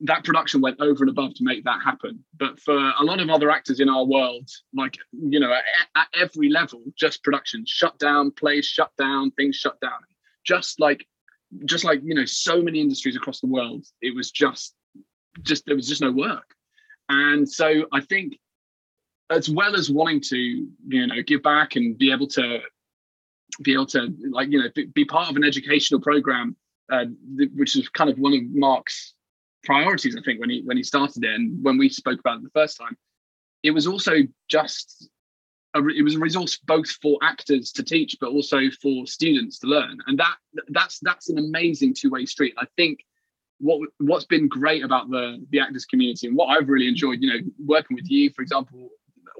that 0.03 0.23
production 0.23 0.61
went 0.61 0.81
over 0.81 1.03
and 1.03 1.09
above 1.09 1.33
to 1.35 1.43
make 1.43 1.63
that 1.63 1.81
happen. 1.83 2.23
But 2.37 2.59
for 2.59 2.75
a 2.75 3.03
lot 3.03 3.19
of 3.19 3.29
other 3.29 3.51
actors 3.51 3.79
in 3.79 3.87
our 3.87 4.03
world, 4.03 4.49
like 4.73 4.97
you 5.11 5.39
know, 5.39 5.51
at, 5.53 5.63
at 5.95 6.07
every 6.19 6.49
level, 6.49 6.81
just 6.97 7.23
production 7.23 7.63
shut 7.67 7.97
down, 7.99 8.31
plays 8.31 8.65
shut 8.65 8.91
down, 8.97 9.31
things 9.31 9.55
shut 9.55 9.79
down. 9.79 9.99
Just 10.43 10.79
like, 10.79 11.05
just 11.65 11.83
like 11.83 12.01
you 12.03 12.15
know, 12.15 12.25
so 12.25 12.61
many 12.61 12.81
industries 12.81 13.15
across 13.15 13.41
the 13.41 13.47
world, 13.47 13.85
it 14.01 14.15
was 14.15 14.31
just, 14.31 14.73
just 15.43 15.65
there 15.65 15.75
was 15.75 15.87
just 15.87 16.01
no 16.01 16.11
work. 16.11 16.55
And 17.09 17.47
so 17.47 17.85
I 17.93 18.01
think, 18.01 18.33
as 19.29 19.49
well 19.49 19.75
as 19.75 19.91
wanting 19.91 20.21
to, 20.21 20.37
you 20.37 21.07
know, 21.07 21.21
give 21.25 21.43
back 21.43 21.75
and 21.75 21.97
be 21.97 22.11
able 22.11 22.27
to 22.27 22.59
be 23.61 23.73
able 23.73 23.85
to 23.87 24.13
like 24.29 24.49
you 24.49 24.59
know 24.59 24.69
be, 24.93 25.05
part 25.05 25.29
of 25.29 25.35
an 25.35 25.43
educational 25.43 26.01
program 26.01 26.55
uh, 26.91 27.05
which 27.55 27.77
is 27.77 27.87
kind 27.89 28.09
of 28.09 28.17
one 28.19 28.33
of 28.33 28.41
mark's 28.53 29.13
priorities 29.63 30.15
i 30.17 30.21
think 30.23 30.39
when 30.39 30.49
he 30.49 30.61
when 30.63 30.77
he 30.77 30.83
started 30.83 31.23
it 31.23 31.33
and 31.33 31.63
when 31.63 31.77
we 31.77 31.89
spoke 31.89 32.19
about 32.19 32.37
it 32.37 32.43
the 32.43 32.49
first 32.49 32.77
time. 32.77 32.97
It 33.63 33.71
was 33.71 33.85
also 33.85 34.13
just 34.49 35.07
a, 35.75 35.87
it 35.89 36.01
was 36.01 36.15
a 36.15 36.19
resource 36.19 36.57
both 36.57 36.89
for 37.01 37.19
actors 37.21 37.71
to 37.73 37.83
teach 37.83 38.17
but 38.19 38.31
also 38.31 38.59
for 38.81 39.05
students 39.05 39.59
to 39.59 39.67
learn. 39.67 39.99
And 40.07 40.17
that 40.17 40.35
that's 40.69 40.99
that's 41.01 41.29
an 41.29 41.37
amazing 41.37 41.93
two-way 41.93 42.25
street. 42.25 42.55
I 42.57 42.65
think 42.75 43.05
what 43.61 43.87
what's 43.99 44.25
been 44.25 44.47
great 44.47 44.83
about 44.83 45.09
the 45.09 45.45
the 45.51 45.59
actors 45.59 45.85
community 45.85 46.27
and 46.27 46.35
what 46.35 46.47
i've 46.47 46.67
really 46.67 46.87
enjoyed 46.87 47.21
you 47.21 47.29
know 47.29 47.39
working 47.63 47.95
with 47.95 48.09
you 48.09 48.31
for 48.31 48.41
example 48.41 48.89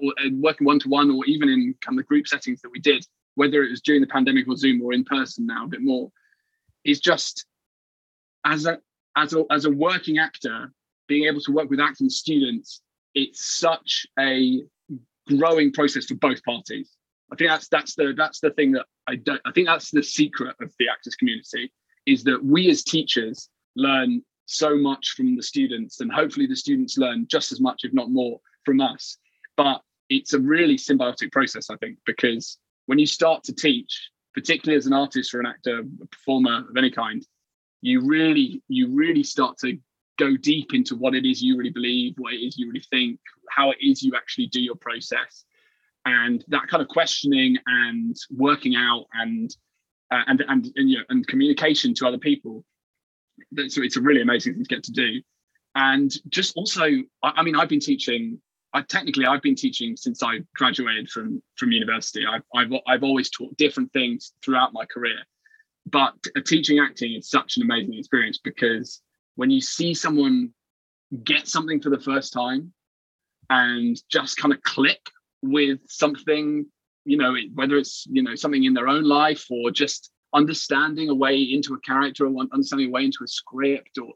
or, 0.02 0.14
working 0.34 0.66
one-to-one 0.66 1.12
or 1.12 1.26
even 1.26 1.50
in 1.50 1.76
kind 1.82 1.98
of 1.98 2.04
the 2.04 2.08
group 2.08 2.28
settings 2.28 2.62
that 2.62 2.70
we 2.70 2.80
did 2.80 3.06
whether 3.42 3.64
it 3.64 3.72
was 3.72 3.82
during 3.82 4.02
the 4.02 4.14
pandemic 4.16 4.48
or 4.48 4.56
Zoom 4.56 4.84
or 4.84 4.94
in 4.94 5.04
person 5.04 5.48
now 5.48 5.66
a 5.66 5.68
bit 5.68 5.82
more, 5.82 6.12
is 6.84 7.00
just 7.00 7.48
as 8.46 8.68
a 8.68 8.78
as 9.18 9.34
a 9.34 9.44
as 9.50 9.66
a 9.66 9.72
working 9.72 10.20
actor, 10.20 10.72
being 11.08 11.26
able 11.28 11.42
to 11.42 11.52
work 11.52 11.68
with 11.68 11.80
acting 11.80 12.08
students, 12.08 12.82
it's 13.16 13.44
such 13.60 14.06
a 14.20 14.62
growing 15.28 15.74
process 15.74 16.06
for 16.06 16.14
both 16.28 16.44
parties. 16.44 16.96
I 17.32 17.36
think 17.36 17.50
that's 17.50 17.68
that's 17.68 17.96
the 17.96 18.14
that's 18.16 18.42
the 18.42 18.52
thing 18.52 18.74
that 18.74 18.86
I 19.08 19.16
don't. 19.16 19.42
I 19.44 19.52
think 19.52 19.66
that's 19.66 19.90
the 19.90 20.04
secret 20.04 20.56
of 20.62 20.72
the 20.78 20.88
actors 20.88 21.16
community 21.16 21.74
is 22.06 22.24
that 22.26 22.46
we 22.46 22.70
as 22.70 22.84
teachers 22.84 23.50
learn 23.76 24.22
so 24.46 24.78
much 24.78 25.14
from 25.18 25.36
the 25.36 25.42
students, 25.42 26.00
and 26.00 26.12
hopefully 26.12 26.46
the 26.46 26.56
students 26.56 26.96
learn 26.96 27.26
just 27.28 27.52
as 27.52 27.60
much, 27.60 27.86
if 27.86 27.92
not 27.92 28.12
more, 28.12 28.40
from 28.66 28.82
us. 28.82 29.18
But 29.58 29.82
it's 30.10 30.34
a 30.34 30.40
really 30.40 30.76
symbiotic 30.76 31.32
process, 31.32 31.72
I 31.72 31.78
think, 31.78 31.98
because 32.06 32.60
when 32.92 33.00
you 33.00 33.08
start 33.08 33.42
to 33.42 33.54
teach, 33.54 34.10
particularly 34.34 34.78
as 34.78 34.86
an 34.86 34.92
artist 34.92 35.34
or 35.34 35.40
an 35.40 35.46
actor, 35.46 35.80
a 35.80 36.06
performer 36.08 36.66
of 36.70 36.76
any 36.76 36.92
kind, 36.92 37.26
you 37.80 38.02
really 38.06 38.62
you 38.68 38.94
really 38.94 39.24
start 39.24 39.58
to 39.60 39.78
go 40.20 40.36
deep 40.36 40.74
into 40.74 40.98
what 40.98 41.16
it 41.16 41.26
is 41.26 41.42
you 41.42 41.56
really 41.58 41.70
believe, 41.70 42.16
what 42.18 42.34
it 42.34 42.40
is 42.46 42.58
you 42.58 42.68
really 42.68 42.84
think, 42.90 43.18
how 43.50 43.72
it 43.72 43.78
is 43.80 44.04
you 44.04 44.12
actually 44.14 44.48
do 44.48 44.60
your 44.60 44.76
process, 44.76 45.46
and 46.04 46.44
that 46.50 46.68
kind 46.68 46.82
of 46.82 46.90
questioning 46.90 47.58
and 47.66 48.18
working 48.30 48.76
out 48.76 49.06
and 49.14 49.56
uh, 50.12 50.24
and, 50.28 50.44
and 50.50 50.70
and 50.76 50.90
you 50.90 50.98
know, 50.98 51.06
and 51.08 51.26
communication 51.28 51.94
to 51.94 52.06
other 52.06 52.18
people. 52.18 52.66
So 53.70 53.82
it's 53.84 53.96
a 53.96 54.02
really 54.02 54.22
amazing 54.22 54.56
thing 54.56 54.66
to 54.66 54.76
get 54.76 54.84
to 54.84 54.92
do, 54.92 55.22
and 55.76 56.12
just 56.28 56.58
also, 56.58 56.84
I, 57.24 57.32
I 57.38 57.44
mean, 57.44 57.56
I've 57.56 57.70
been 57.70 57.80
teaching. 57.80 58.42
I 58.74 58.82
technically 58.82 59.26
I've 59.26 59.42
been 59.42 59.56
teaching 59.56 59.98
since 59.98 60.24
I 60.24 60.40
graduated 60.56 61.10
from 61.10 61.42
from 61.58 61.72
university. 61.72 62.26
I've 62.26 62.44
I've 62.56 62.72
I've 62.88 63.04
always 63.04 63.30
taught 63.30 63.58
different 63.58 63.92
things 63.94 64.34
throughout 64.44 64.74
my 64.74 64.86
career, 64.86 65.20
but 65.86 66.14
uh, 66.36 66.42
teaching 66.46 66.80
acting 66.80 67.14
is 67.14 67.30
such 67.30 67.58
an 67.58 67.64
amazing 67.64 67.96
experience 67.96 68.40
because 68.44 69.02
when 69.36 69.50
you 69.50 69.62
see 69.62 69.94
someone 69.94 70.52
get 71.24 71.48
something 71.48 71.82
for 71.82 71.90
the 71.90 72.00
first 72.00 72.32
time 72.32 72.72
and 73.50 74.02
just 74.10 74.38
kind 74.38 74.54
of 74.54 74.62
click 74.64 75.02
with 75.42 75.80
something 75.88 76.66
you 77.04 77.18
know 77.18 77.36
whether 77.56 77.78
it's 77.78 78.06
you 78.10 78.24
know 78.24 78.36
something 78.36 78.64
in 78.64 78.74
their 78.74 78.88
own 78.88 79.04
life 79.04 79.46
or 79.50 79.72
just 79.72 80.12
understanding 80.34 81.10
a 81.10 81.16
way 81.16 81.38
into 81.38 81.74
a 81.74 81.80
character 81.82 82.26
or 82.26 82.46
understanding 82.54 82.88
a 82.88 82.92
way 82.92 83.04
into 83.04 83.24
a 83.24 83.28
script 83.28 83.98
or 83.98 84.14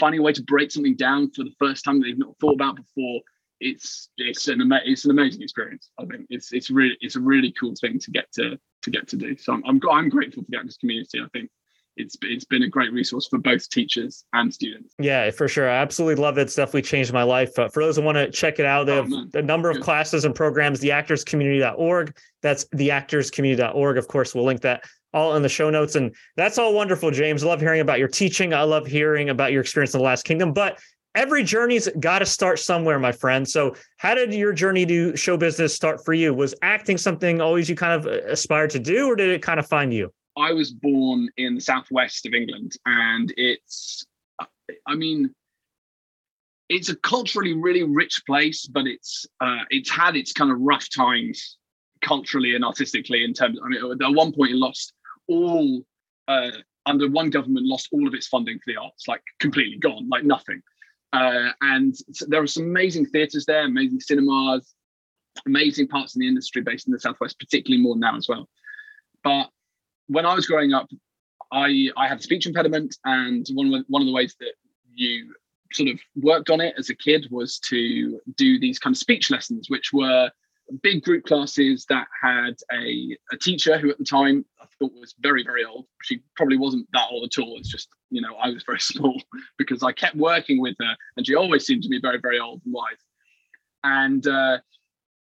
finding 0.00 0.20
a 0.20 0.22
way 0.22 0.32
to 0.32 0.42
break 0.44 0.70
something 0.70 0.96
down 0.96 1.30
for 1.32 1.44
the 1.44 1.52
first 1.58 1.84
time 1.84 2.00
they've 2.00 2.18
not 2.18 2.38
thought 2.40 2.54
about 2.54 2.76
before 2.76 3.20
it's 3.60 4.10
it's 4.18 4.48
an 4.48 4.60
ama- 4.60 4.82
it's 4.84 5.04
an 5.04 5.10
amazing 5.10 5.42
experience 5.42 5.90
i 5.98 6.04
think 6.04 6.26
it's 6.28 6.52
it's 6.52 6.70
really 6.70 6.96
it's 7.00 7.16
a 7.16 7.20
really 7.20 7.52
cool 7.58 7.74
thing 7.80 7.98
to 7.98 8.10
get 8.10 8.30
to 8.32 8.58
to 8.82 8.90
get 8.90 9.08
to 9.08 9.16
do 9.16 9.36
so 9.36 9.52
i'm 9.52 9.62
i'm, 9.66 9.80
I'm 9.90 10.08
grateful 10.08 10.42
for 10.42 10.50
the 10.50 10.58
actors 10.58 10.76
community 10.76 11.20
i 11.20 11.26
think 11.32 11.50
it's 11.96 12.16
it's 12.22 12.44
been 12.44 12.62
a 12.62 12.68
great 12.68 12.92
resource 12.92 13.26
for 13.26 13.38
both 13.38 13.68
teachers 13.70 14.24
and 14.32 14.52
students. 14.52 14.94
Yeah, 14.98 15.30
for 15.30 15.48
sure. 15.48 15.68
I 15.68 15.76
absolutely 15.76 16.22
love 16.22 16.38
it. 16.38 16.42
It's 16.42 16.54
definitely 16.54 16.82
changed 16.82 17.12
my 17.12 17.22
life. 17.22 17.58
Uh, 17.58 17.68
for 17.68 17.82
those 17.82 17.96
who 17.96 18.02
want 18.02 18.16
to 18.16 18.30
check 18.30 18.58
it 18.58 18.66
out, 18.66 18.86
they 18.86 18.92
oh, 18.92 19.02
have 19.02 19.10
man. 19.10 19.30
a 19.34 19.42
number 19.42 19.70
of 19.70 19.76
Good. 19.76 19.84
classes 19.84 20.24
and 20.24 20.34
programs, 20.34 20.80
theactorscommunity.org. 20.80 22.16
That's 22.42 22.64
theactorscommunity.org. 22.66 23.96
Of 23.96 24.08
course, 24.08 24.34
we'll 24.34 24.44
link 24.44 24.60
that 24.60 24.84
all 25.14 25.36
in 25.36 25.42
the 25.42 25.48
show 25.48 25.70
notes. 25.70 25.96
And 25.96 26.14
that's 26.36 26.58
all 26.58 26.74
wonderful, 26.74 27.10
James. 27.10 27.42
I 27.42 27.46
love 27.46 27.60
hearing 27.60 27.80
about 27.80 27.98
your 27.98 28.08
teaching. 28.08 28.52
I 28.52 28.62
love 28.62 28.86
hearing 28.86 29.30
about 29.30 29.52
your 29.52 29.62
experience 29.62 29.94
in 29.94 29.98
the 29.98 30.04
Last 30.04 30.24
Kingdom. 30.24 30.52
But 30.52 30.78
every 31.16 31.42
journey's 31.42 31.88
got 31.98 32.20
to 32.20 32.26
start 32.26 32.60
somewhere, 32.60 32.98
my 33.00 33.10
friend. 33.10 33.48
So, 33.48 33.74
how 33.96 34.14
did 34.14 34.32
your 34.32 34.52
journey 34.52 34.86
to 34.86 35.16
show 35.16 35.36
business 35.36 35.74
start 35.74 36.04
for 36.04 36.12
you? 36.12 36.32
Was 36.32 36.54
acting 36.62 36.98
something 36.98 37.40
always 37.40 37.68
you 37.68 37.74
kind 37.74 37.92
of 37.92 38.06
uh, 38.06 38.22
aspired 38.28 38.70
to 38.70 38.78
do, 38.78 39.06
or 39.06 39.16
did 39.16 39.30
it 39.30 39.42
kind 39.42 39.58
of 39.58 39.66
find 39.66 39.92
you? 39.92 40.12
I 40.36 40.52
was 40.52 40.70
born 40.70 41.28
in 41.38 41.54
the 41.56 41.60
southwest 41.60 42.26
of 42.26 42.34
England, 42.34 42.72
and 42.84 43.32
it's, 43.36 44.04
I 44.86 44.94
mean, 44.94 45.34
it's 46.68 46.90
a 46.90 46.96
culturally 46.96 47.54
really 47.54 47.82
rich 47.82 48.22
place, 48.26 48.66
but 48.66 48.86
it's 48.86 49.26
uh, 49.40 49.64
it's 49.70 49.90
had 49.90 50.14
its 50.14 50.32
kind 50.32 50.52
of 50.52 50.58
rough 50.60 50.88
times 50.94 51.56
culturally 52.02 52.54
and 52.54 52.64
artistically 52.64 53.24
in 53.24 53.32
terms. 53.32 53.58
I 53.64 53.68
mean, 53.68 54.02
at 54.02 54.14
one 54.14 54.32
point 54.32 54.52
it 54.52 54.56
lost 54.56 54.92
all 55.28 55.82
uh, 56.28 56.50
under 56.84 57.08
one 57.08 57.30
government 57.30 57.66
lost 57.66 57.88
all 57.92 58.06
of 58.06 58.14
its 58.14 58.26
funding 58.26 58.58
for 58.58 58.64
the 58.72 58.76
arts, 58.76 59.08
like 59.08 59.22
completely 59.40 59.78
gone, 59.78 60.08
like 60.08 60.24
nothing. 60.24 60.62
Uh, 61.12 61.50
and 61.60 61.94
there 62.28 62.42
are 62.42 62.46
some 62.46 62.64
amazing 62.64 63.06
theatres 63.06 63.46
there, 63.46 63.64
amazing 63.64 64.00
cinemas, 64.00 64.74
amazing 65.46 65.88
parts 65.88 66.14
in 66.14 66.20
the 66.20 66.28
industry 66.28 66.62
based 66.62 66.86
in 66.86 66.92
the 66.92 67.00
southwest, 67.00 67.38
particularly 67.38 67.82
more 67.82 67.96
now 67.96 68.16
as 68.16 68.28
well. 68.28 68.48
But 69.22 69.48
when 70.08 70.26
I 70.26 70.34
was 70.34 70.46
growing 70.46 70.72
up, 70.72 70.88
I 71.52 71.90
I 71.96 72.08
had 72.08 72.18
a 72.18 72.22
speech 72.22 72.46
impediment, 72.46 72.96
and 73.04 73.46
one 73.52 73.84
one 73.88 74.02
of 74.02 74.06
the 74.06 74.12
ways 74.12 74.34
that 74.40 74.54
you 74.94 75.34
sort 75.72 75.88
of 75.88 75.98
worked 76.16 76.50
on 76.50 76.60
it 76.60 76.74
as 76.78 76.90
a 76.90 76.94
kid 76.94 77.26
was 77.30 77.58
to 77.58 78.20
do 78.36 78.58
these 78.58 78.78
kind 78.78 78.94
of 78.94 78.98
speech 78.98 79.30
lessons, 79.30 79.68
which 79.68 79.92
were 79.92 80.30
big 80.82 81.02
group 81.02 81.24
classes 81.24 81.86
that 81.88 82.06
had 82.22 82.56
a, 82.72 83.16
a 83.32 83.36
teacher 83.36 83.78
who 83.78 83.90
at 83.90 83.98
the 83.98 84.04
time 84.04 84.44
I 84.60 84.66
thought 84.78 84.92
was 84.98 85.14
very, 85.20 85.44
very 85.44 85.64
old. 85.64 85.86
She 86.02 86.22
probably 86.34 86.56
wasn't 86.56 86.88
that 86.92 87.06
old 87.10 87.24
at 87.24 87.42
all. 87.42 87.56
It's 87.58 87.68
just, 87.68 87.88
you 88.10 88.20
know, 88.20 88.34
I 88.36 88.50
was 88.50 88.64
very 88.64 88.80
small 88.80 89.20
because 89.58 89.82
I 89.82 89.92
kept 89.92 90.16
working 90.16 90.60
with 90.60 90.76
her 90.80 90.96
and 91.16 91.26
she 91.26 91.34
always 91.34 91.66
seemed 91.66 91.82
to 91.84 91.88
be 91.88 92.00
very, 92.00 92.18
very 92.18 92.38
old 92.38 92.62
and 92.64 92.74
wise. 92.74 93.04
And 93.84 94.26
uh, 94.26 94.58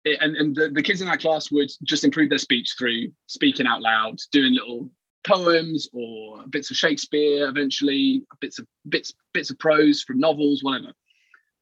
it, 0.05 0.19
and, 0.21 0.37
and 0.37 0.57
the, 0.57 0.71
the 0.71 0.83
kids 0.83 1.01
in 1.01 1.09
that 1.09 1.21
class 1.21 1.51
would 1.51 1.71
just 1.83 2.05
improve 2.05 2.31
their 2.31 2.39
speech 2.39 2.75
through 2.79 3.09
speaking 3.27 3.67
out 3.67 3.83
loud, 3.83 4.19
doing 4.33 4.55
little 4.55 4.91
poems 5.27 5.89
or 5.93 6.45
bits 6.51 6.71
of 6.71 6.77
Shakespeare, 6.77 7.49
eventually 7.49 8.25
bits 8.41 8.59
of 8.59 8.67
bits 8.89 9.13
bits 9.33 9.51
of 9.51 9.59
prose 9.59 10.03
from 10.03 10.19
novels, 10.19 10.63
whatever. 10.63 10.93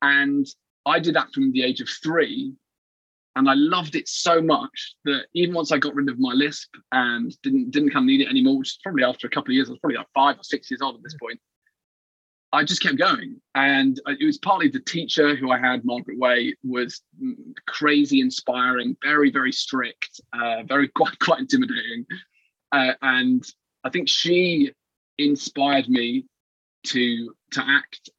And 0.03 0.47
I 0.85 0.99
did 0.99 1.15
that 1.15 1.33
from 1.33 1.53
the 1.53 1.63
age 1.63 1.81
of 1.81 1.89
three, 1.89 2.55
and 3.37 3.49
I 3.49 3.55
loved 3.55 3.95
it 3.95 4.09
so 4.09 4.43
much 4.43 4.95
that 5.05 5.27
even 5.35 5.55
once 5.55 5.73
I 5.73 5.79
got 5.79 5.95
rid 5.95 6.09
of 6.09 6.19
my 6.19 6.33
lisp 6.33 6.75
and 6.93 7.35
didn't 7.43 7.71
didn't 7.71 7.91
kind 7.91 8.05
of 8.05 8.07
need 8.07 8.21
it 8.21 8.29
anymore, 8.29 8.59
which 8.59 8.71
is 8.71 8.79
probably 8.83 9.05
after 9.05 9.27
a 9.27 9.31
couple 9.31 9.53
of 9.53 9.55
years, 9.55 9.69
I 9.69 9.73
was 9.73 9.81
probably 9.81 9.99
like 9.99 10.07
five 10.15 10.39
or 10.39 10.45
six 10.45 10.71
years 10.71 10.83
old 10.83 10.97
at 10.97 11.03
this 11.03 11.17
point. 11.21 11.41
I 12.53 12.65
just 12.65 12.83
kept 12.83 12.99
going. 12.99 13.41
And 13.55 13.99
it 14.07 14.25
was 14.25 14.39
partly 14.39 14.69
the 14.69 14.81
teacher 14.81 15.35
who 15.35 15.51
I 15.51 15.59
had, 15.59 15.85
Margaret 15.85 16.19
Way, 16.19 16.55
was 16.63 17.01
crazy 17.67 18.21
inspiring, 18.21 18.95
very, 19.03 19.31
very 19.31 19.53
strict, 19.53 20.21
uh, 20.35 20.63
very 20.65 20.89
quite, 20.97 21.19
quite 21.19 21.41
intimidating. 21.41 22.05
Uh, 22.71 22.93
and 23.01 23.43
I 23.85 23.91
think 23.91 24.09
she 24.09 24.73
inspired 25.19 25.89
me 25.89 26.27
to 26.85 27.35
to 27.53 27.65
act, 27.67 28.11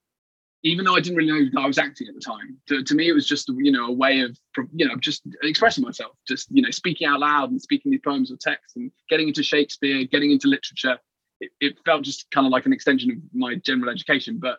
even 0.64 0.84
though 0.84 0.96
I 0.96 1.00
didn't 1.00 1.16
really 1.16 1.30
know 1.30 1.50
that 1.52 1.60
I 1.60 1.66
was 1.66 1.78
acting 1.78 2.08
at 2.08 2.14
the 2.14 2.20
time. 2.20 2.56
To, 2.68 2.82
to 2.82 2.94
me, 2.94 3.08
it 3.08 3.12
was 3.12 3.26
just 3.26 3.48
you 3.48 3.70
know 3.70 3.86
a 3.86 3.92
way 3.92 4.20
of 4.20 4.36
you 4.74 4.88
know 4.88 4.96
just 4.96 5.22
expressing 5.42 5.84
myself, 5.84 6.12
just 6.26 6.48
you 6.50 6.62
know 6.62 6.70
speaking 6.70 7.06
out 7.06 7.20
loud 7.20 7.50
and 7.50 7.60
speaking 7.60 7.92
these 7.92 8.00
poems 8.04 8.32
or 8.32 8.36
texts 8.40 8.76
and 8.76 8.90
getting 9.08 9.28
into 9.28 9.42
Shakespeare, 9.42 10.04
getting 10.04 10.30
into 10.30 10.48
literature 10.48 10.98
it, 11.40 11.50
it 11.60 11.76
felt 11.84 12.02
just 12.02 12.30
kind 12.30 12.46
of 12.46 12.52
like 12.52 12.66
an 12.66 12.72
extension 12.72 13.10
of 13.10 13.16
my 13.32 13.56
general 13.56 13.90
education. 13.90 14.38
But 14.40 14.58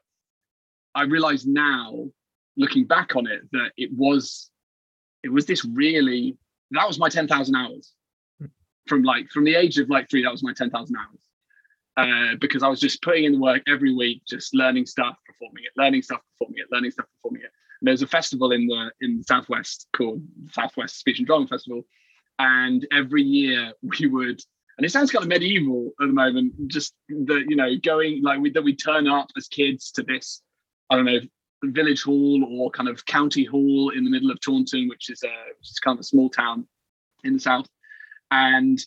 I 0.94 1.04
realize 1.04 1.46
now, 1.46 2.10
looking 2.58 2.86
back 2.86 3.16
on 3.16 3.28
it, 3.28 3.42
that 3.52 3.72
it 3.78 3.92
was 3.94 4.50
it 5.24 5.32
was 5.32 5.46
this 5.46 5.66
really 5.66 6.38
that 6.72 6.88
was 6.88 7.00
my 7.00 7.10
10,000 7.10 7.56
hours 7.56 7.94
hmm. 8.40 8.48
from 8.88 9.04
like 9.04 9.30
from 9.30 9.44
the 9.44 9.56
age 9.56 9.78
of 9.78 9.90
like 9.90 10.10
three 10.10 10.24
that 10.24 10.32
was 10.32 10.44
my 10.44 10.54
10,000 10.54 10.96
hours 10.96 11.20
uh, 11.98 12.36
because 12.40 12.64
I 12.64 12.68
was 12.68 12.80
just 12.80 13.02
putting 13.02 13.24
in 13.24 13.34
the 13.34 13.40
work 13.40 13.64
every 13.68 13.94
week 13.94 14.24
just 14.28 14.54
learning 14.54 14.86
stuff 14.86 15.18
performing 15.26 15.64
it 15.64 15.72
learning 15.78 16.02
stuff 16.02 16.22
performing 16.34 16.60
it 16.60 16.68
learning 16.72 16.92
stuff 16.92 17.06
performing 17.16 17.44
it 17.44 17.52
and 17.82 17.88
there's 17.88 18.02
a 18.02 18.08
festival 18.08 18.52
in 18.52 18.68
the 18.68 18.92
in 19.02 19.18
the 19.20 19.24
southwest 19.24 19.88
called 19.96 20.22
Southwest 20.52 21.00
Speech 21.00 21.20
and 21.20 21.28
Drama 21.28 21.48
Festival 21.48 21.84
and 22.40 22.86
every 22.92 23.24
year 23.24 23.74
we 24.00 24.08
would 24.08 24.42
and 24.78 24.86
it 24.86 24.92
sounds 24.92 25.12
kind 25.12 25.24
of 25.24 25.30
medieval 25.30 25.92
at 26.02 26.08
the 26.08 26.14
moment. 26.14 26.54
Just 26.68 26.94
the 27.08 27.44
you 27.48 27.56
know 27.56 27.76
going 27.78 28.22
like 28.22 28.40
we, 28.40 28.50
that 28.52 28.64
we 28.64 28.76
turn 28.76 29.08
up 29.08 29.30
as 29.38 29.48
kids 29.48 29.92
to 29.92 30.04
this, 30.04 30.42
I 30.90 30.96
don't 30.96 31.06
know, 31.06 31.20
village 31.64 32.04
hall 32.04 32.44
or 32.50 32.70
kind 32.72 32.90
of 32.90 33.06
county 33.06 33.46
hall 33.46 33.92
in 33.96 34.04
the 34.04 34.10
middle 34.10 34.32
of 34.32 34.42
Taunton, 34.42 34.90
which 34.90 35.10
is 35.10 35.24
a 35.24 35.34
which 35.58 35.72
is 35.72 35.80
kind 35.80 35.96
of 35.96 36.02
a 36.02 36.04
small 36.04 36.30
town 36.30 36.68
in 37.24 37.34
the 37.34 37.40
south, 37.40 37.68
and 38.32 38.80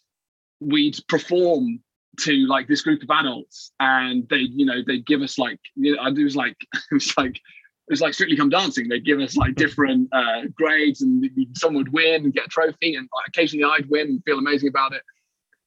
we'd 0.61 0.99
perform 1.09 1.81
to 2.21 2.47
like 2.47 2.69
this 2.69 2.83
group 2.83 3.03
of 3.03 3.11
adults, 3.11 3.73
and 3.81 4.29
they 4.29 4.39
you 4.39 4.67
know 4.67 4.83
they 4.87 4.99
give 4.99 5.23
us 5.23 5.39
like 5.39 5.61
you 5.77 5.97
know, 5.97 6.07
it 6.07 6.25
was 6.25 6.37
like 6.37 6.57
it 6.75 6.95
was 6.95 7.17
like 7.17 7.37
it 7.37 7.93
was 7.93 8.01
like 8.01 8.15
strictly 8.15 8.37
come 8.37 8.51
dancing. 8.51 8.89
They'd 8.89 9.05
give 9.05 9.21
us 9.21 9.37
like 9.37 9.55
different 9.55 10.09
uh, 10.13 10.43
grades, 10.55 11.03
and 11.03 11.29
someone 11.55 11.85
would 11.85 11.93
win 11.93 12.25
and 12.25 12.33
get 12.33 12.47
a 12.47 12.49
trophy, 12.49 12.97
and 12.97 13.09
occasionally 13.29 13.65
I'd 13.65 13.89
win 13.89 14.09
and 14.09 14.25
feel 14.25 14.39
amazing 14.39 14.69
about 14.69 14.93
it. 14.93 15.03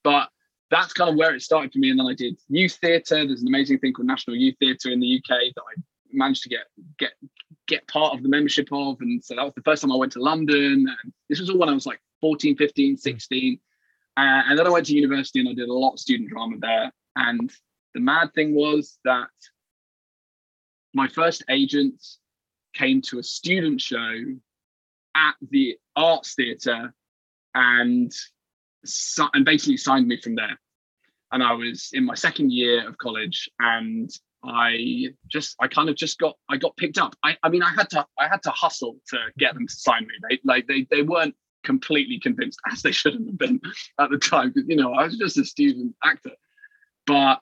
But 0.04 0.30
that's 0.70 0.94
kind 0.94 1.10
of 1.10 1.18
where 1.18 1.36
it 1.36 1.42
started 1.42 1.72
for 1.74 1.80
me. 1.80 1.90
And 1.92 2.00
then 2.00 2.08
I 2.08 2.14
did 2.14 2.40
youth 2.48 2.78
theatre. 2.82 3.26
There's 3.28 3.42
an 3.42 3.48
amazing 3.48 3.80
thing 3.80 3.94
called 3.94 4.08
National 4.08 4.38
Youth 4.38 4.56
Theatre 4.60 4.90
in 4.90 5.00
the 5.00 5.18
UK 5.18 5.54
that 5.56 5.62
I 5.62 5.82
managed 6.14 6.44
to 6.44 6.50
get 6.50 6.66
get 6.98 7.12
get 7.68 7.88
part 7.88 8.16
of 8.16 8.24
the 8.24 8.30
membership 8.30 8.70
of. 8.72 8.98
And 9.02 9.24
so 9.24 9.36
that 9.36 9.44
was 9.44 9.54
the 9.54 9.62
first 9.62 9.82
time 9.82 9.92
I 9.92 9.96
went 9.96 10.14
to 10.14 10.22
London. 10.22 10.88
And 11.04 11.14
this 11.30 11.40
was 11.40 11.50
all 11.50 11.58
when 11.58 11.70
I 11.70 11.74
was 11.74 11.86
like 11.86 12.00
14, 12.22 12.56
15, 12.56 12.98
16. 12.98 13.60
Uh, 14.18 14.44
and 14.48 14.60
then 14.60 14.68
I 14.68 14.70
went 14.70 14.86
to 14.88 14.96
university 14.96 15.40
and 15.40 15.50
I 15.50 15.54
did 15.54 15.70
a 15.70 15.74
lot 15.74 15.94
of 15.94 16.00
student 16.00 16.30
drama 16.30 16.58
there. 16.60 16.92
And 17.16 17.52
the 17.94 18.02
mad 18.02 18.34
thing 18.34 18.54
was 18.54 18.98
that 19.06 19.30
my 20.94 21.08
first 21.08 21.44
agent 21.50 22.02
came 22.74 23.02
to 23.02 23.20
a 23.20 23.24
student 23.24 23.82
show 23.82 24.14
at 25.16 25.36
the 25.50 25.78
arts 25.96 26.36
theatre 26.36 26.94
and 27.56 28.12
and 29.34 29.46
basically 29.46 29.78
signed 29.78 30.08
me 30.08 30.20
from 30.20 30.36
there. 30.36 30.60
And 31.32 31.44
I 31.44 31.54
was 31.54 31.90
in 31.94 32.06
my 32.06 32.16
second 32.16 32.52
year 32.52 32.88
of 32.88 32.98
college, 32.98 33.50
and 33.60 34.10
I 34.44 35.10
just 35.30 35.56
I 35.62 35.68
kind 35.68 35.88
of 35.90 35.96
just 35.96 36.18
got 36.20 36.36
I 36.50 36.58
got 36.58 36.76
picked 36.78 36.98
up. 36.98 37.16
I, 37.24 37.38
I 37.44 37.50
mean 37.50 37.64
I 37.64 37.70
had 37.70 37.90
to 37.92 38.06
I 38.20 38.28
had 38.28 38.44
to 38.44 38.52
hustle 38.52 38.98
to 39.10 39.18
get 39.38 39.54
them 39.54 39.68
to 39.68 39.74
sign 39.74 40.04
me. 40.04 40.14
They 40.30 40.40
like 40.44 40.68
they 40.68 40.88
they 40.90 41.04
weren't 41.04 41.36
completely 41.64 42.20
convinced 42.20 42.60
as 42.72 42.82
they 42.82 42.92
shouldn't 42.92 43.28
have 43.28 43.38
been 43.38 43.62
at 44.00 44.10
the 44.10 44.18
time. 44.18 44.54
You 44.56 44.76
know, 44.76 44.94
I 44.94 45.06
was 45.06 45.18
just 45.18 45.38
a 45.38 45.46
student 45.46 45.96
actor. 46.04 46.32
But 47.08 47.40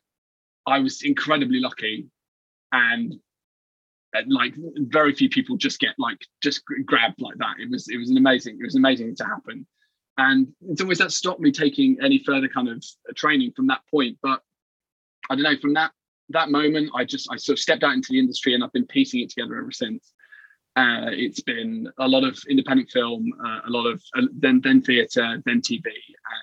I 0.65 0.79
was 0.79 1.01
incredibly 1.03 1.59
lucky 1.59 2.07
and 2.71 3.15
uh, 4.15 4.21
like 4.27 4.53
very 4.77 5.13
few 5.13 5.29
people 5.29 5.57
just 5.57 5.79
get 5.79 5.93
like 5.97 6.19
just 6.41 6.63
grabbed 6.85 7.21
like 7.21 7.37
that. 7.37 7.55
It 7.59 7.69
was 7.69 7.87
it 7.89 7.97
was 7.97 8.09
an 8.09 8.17
amazing 8.17 8.57
it 8.59 8.63
was 8.63 8.75
amazing 8.75 9.15
to 9.17 9.25
happen, 9.25 9.67
and 10.17 10.47
it's 10.67 10.81
always 10.81 10.97
that 10.97 11.11
stopped 11.11 11.39
me 11.39 11.51
taking 11.51 11.97
any 12.01 12.23
further 12.25 12.47
kind 12.47 12.69
of 12.69 12.83
uh, 13.07 13.13
training 13.15 13.51
from 13.55 13.67
that 13.67 13.81
point. 13.91 14.17
But 14.23 14.41
I 15.29 15.35
don't 15.35 15.43
know 15.43 15.57
from 15.61 15.73
that 15.73 15.91
that 16.29 16.49
moment, 16.49 16.91
I 16.95 17.05
just 17.05 17.27
I 17.31 17.37
sort 17.37 17.57
of 17.57 17.61
stepped 17.61 17.83
out 17.83 17.93
into 17.93 18.09
the 18.11 18.19
industry 18.19 18.53
and 18.53 18.63
I've 18.63 18.73
been 18.73 18.87
piecing 18.87 19.21
it 19.21 19.29
together 19.29 19.57
ever 19.57 19.71
since. 19.71 20.13
Uh, 20.75 21.09
it's 21.11 21.41
been 21.41 21.91
a 21.97 22.07
lot 22.07 22.23
of 22.23 22.37
independent 22.49 22.89
film, 22.89 23.31
uh, 23.45 23.59
a 23.67 23.69
lot 23.69 23.85
of 23.85 24.01
uh, 24.15 24.21
then 24.37 24.61
then 24.63 24.81
theatre, 24.81 25.41
then 25.45 25.61
TV, 25.61 25.83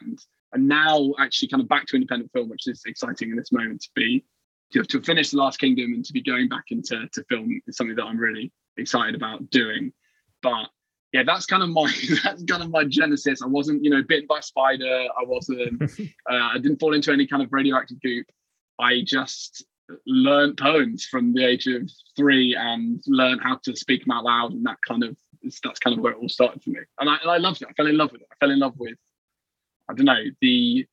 and 0.00 0.18
and 0.52 0.68
now 0.68 1.12
actually 1.18 1.48
kind 1.48 1.62
of 1.62 1.68
back 1.68 1.86
to 1.86 1.96
independent 1.96 2.30
film, 2.32 2.48
which 2.48 2.66
is 2.66 2.82
exciting 2.86 3.30
in 3.30 3.36
this 3.36 3.52
moment 3.52 3.80
to 3.82 3.88
be 3.94 4.24
to, 4.72 4.82
to 4.82 5.00
finish 5.00 5.30
the 5.30 5.38
Last 5.38 5.58
Kingdom 5.58 5.92
and 5.94 6.04
to 6.04 6.12
be 6.12 6.22
going 6.22 6.48
back 6.48 6.64
into 6.70 7.06
to 7.12 7.24
film 7.28 7.60
is 7.66 7.76
something 7.76 7.96
that 7.96 8.04
I'm 8.04 8.18
really 8.18 8.52
excited 8.76 9.14
about 9.14 9.48
doing. 9.50 9.92
But 10.42 10.68
yeah, 11.12 11.22
that's 11.24 11.46
kind 11.46 11.62
of 11.62 11.70
my 11.70 11.90
that's 12.24 12.42
kind 12.44 12.62
of 12.62 12.70
my 12.70 12.84
genesis. 12.84 13.42
I 13.42 13.46
wasn't 13.46 13.84
you 13.84 13.90
know 13.90 14.02
bitten 14.02 14.26
by 14.26 14.38
a 14.40 14.42
spider. 14.42 15.06
I 15.18 15.24
wasn't. 15.24 15.82
uh, 16.30 16.34
I 16.34 16.58
didn't 16.58 16.78
fall 16.78 16.94
into 16.94 17.12
any 17.12 17.26
kind 17.26 17.42
of 17.42 17.52
radioactive 17.52 18.00
goop. 18.00 18.26
I 18.78 19.02
just 19.04 19.64
learned 20.06 20.56
poems 20.56 21.04
from 21.06 21.32
the 21.32 21.44
age 21.44 21.66
of 21.66 21.90
three 22.16 22.56
and 22.56 23.02
learned 23.06 23.40
how 23.42 23.56
to 23.64 23.76
speak 23.76 24.04
them 24.04 24.12
out 24.12 24.24
loud 24.24 24.52
and 24.52 24.64
that 24.66 24.78
kind 24.86 25.04
of 25.04 25.16
that's 25.62 25.78
kind 25.78 25.96
of 25.96 26.02
where 26.02 26.12
it 26.12 26.18
all 26.20 26.28
started 26.28 26.62
for 26.62 26.70
me. 26.70 26.80
And 26.98 27.08
I, 27.08 27.16
and 27.22 27.30
I 27.30 27.36
loved 27.36 27.62
it. 27.62 27.68
I 27.70 27.72
fell 27.74 27.86
in 27.86 27.96
love 27.96 28.10
with 28.10 28.22
it. 28.22 28.28
I 28.32 28.36
fell 28.40 28.50
in 28.50 28.58
love 28.58 28.74
with 28.76 28.96
I 29.88 29.94
don't 29.94 30.06
know 30.06 30.24
the 30.40 30.86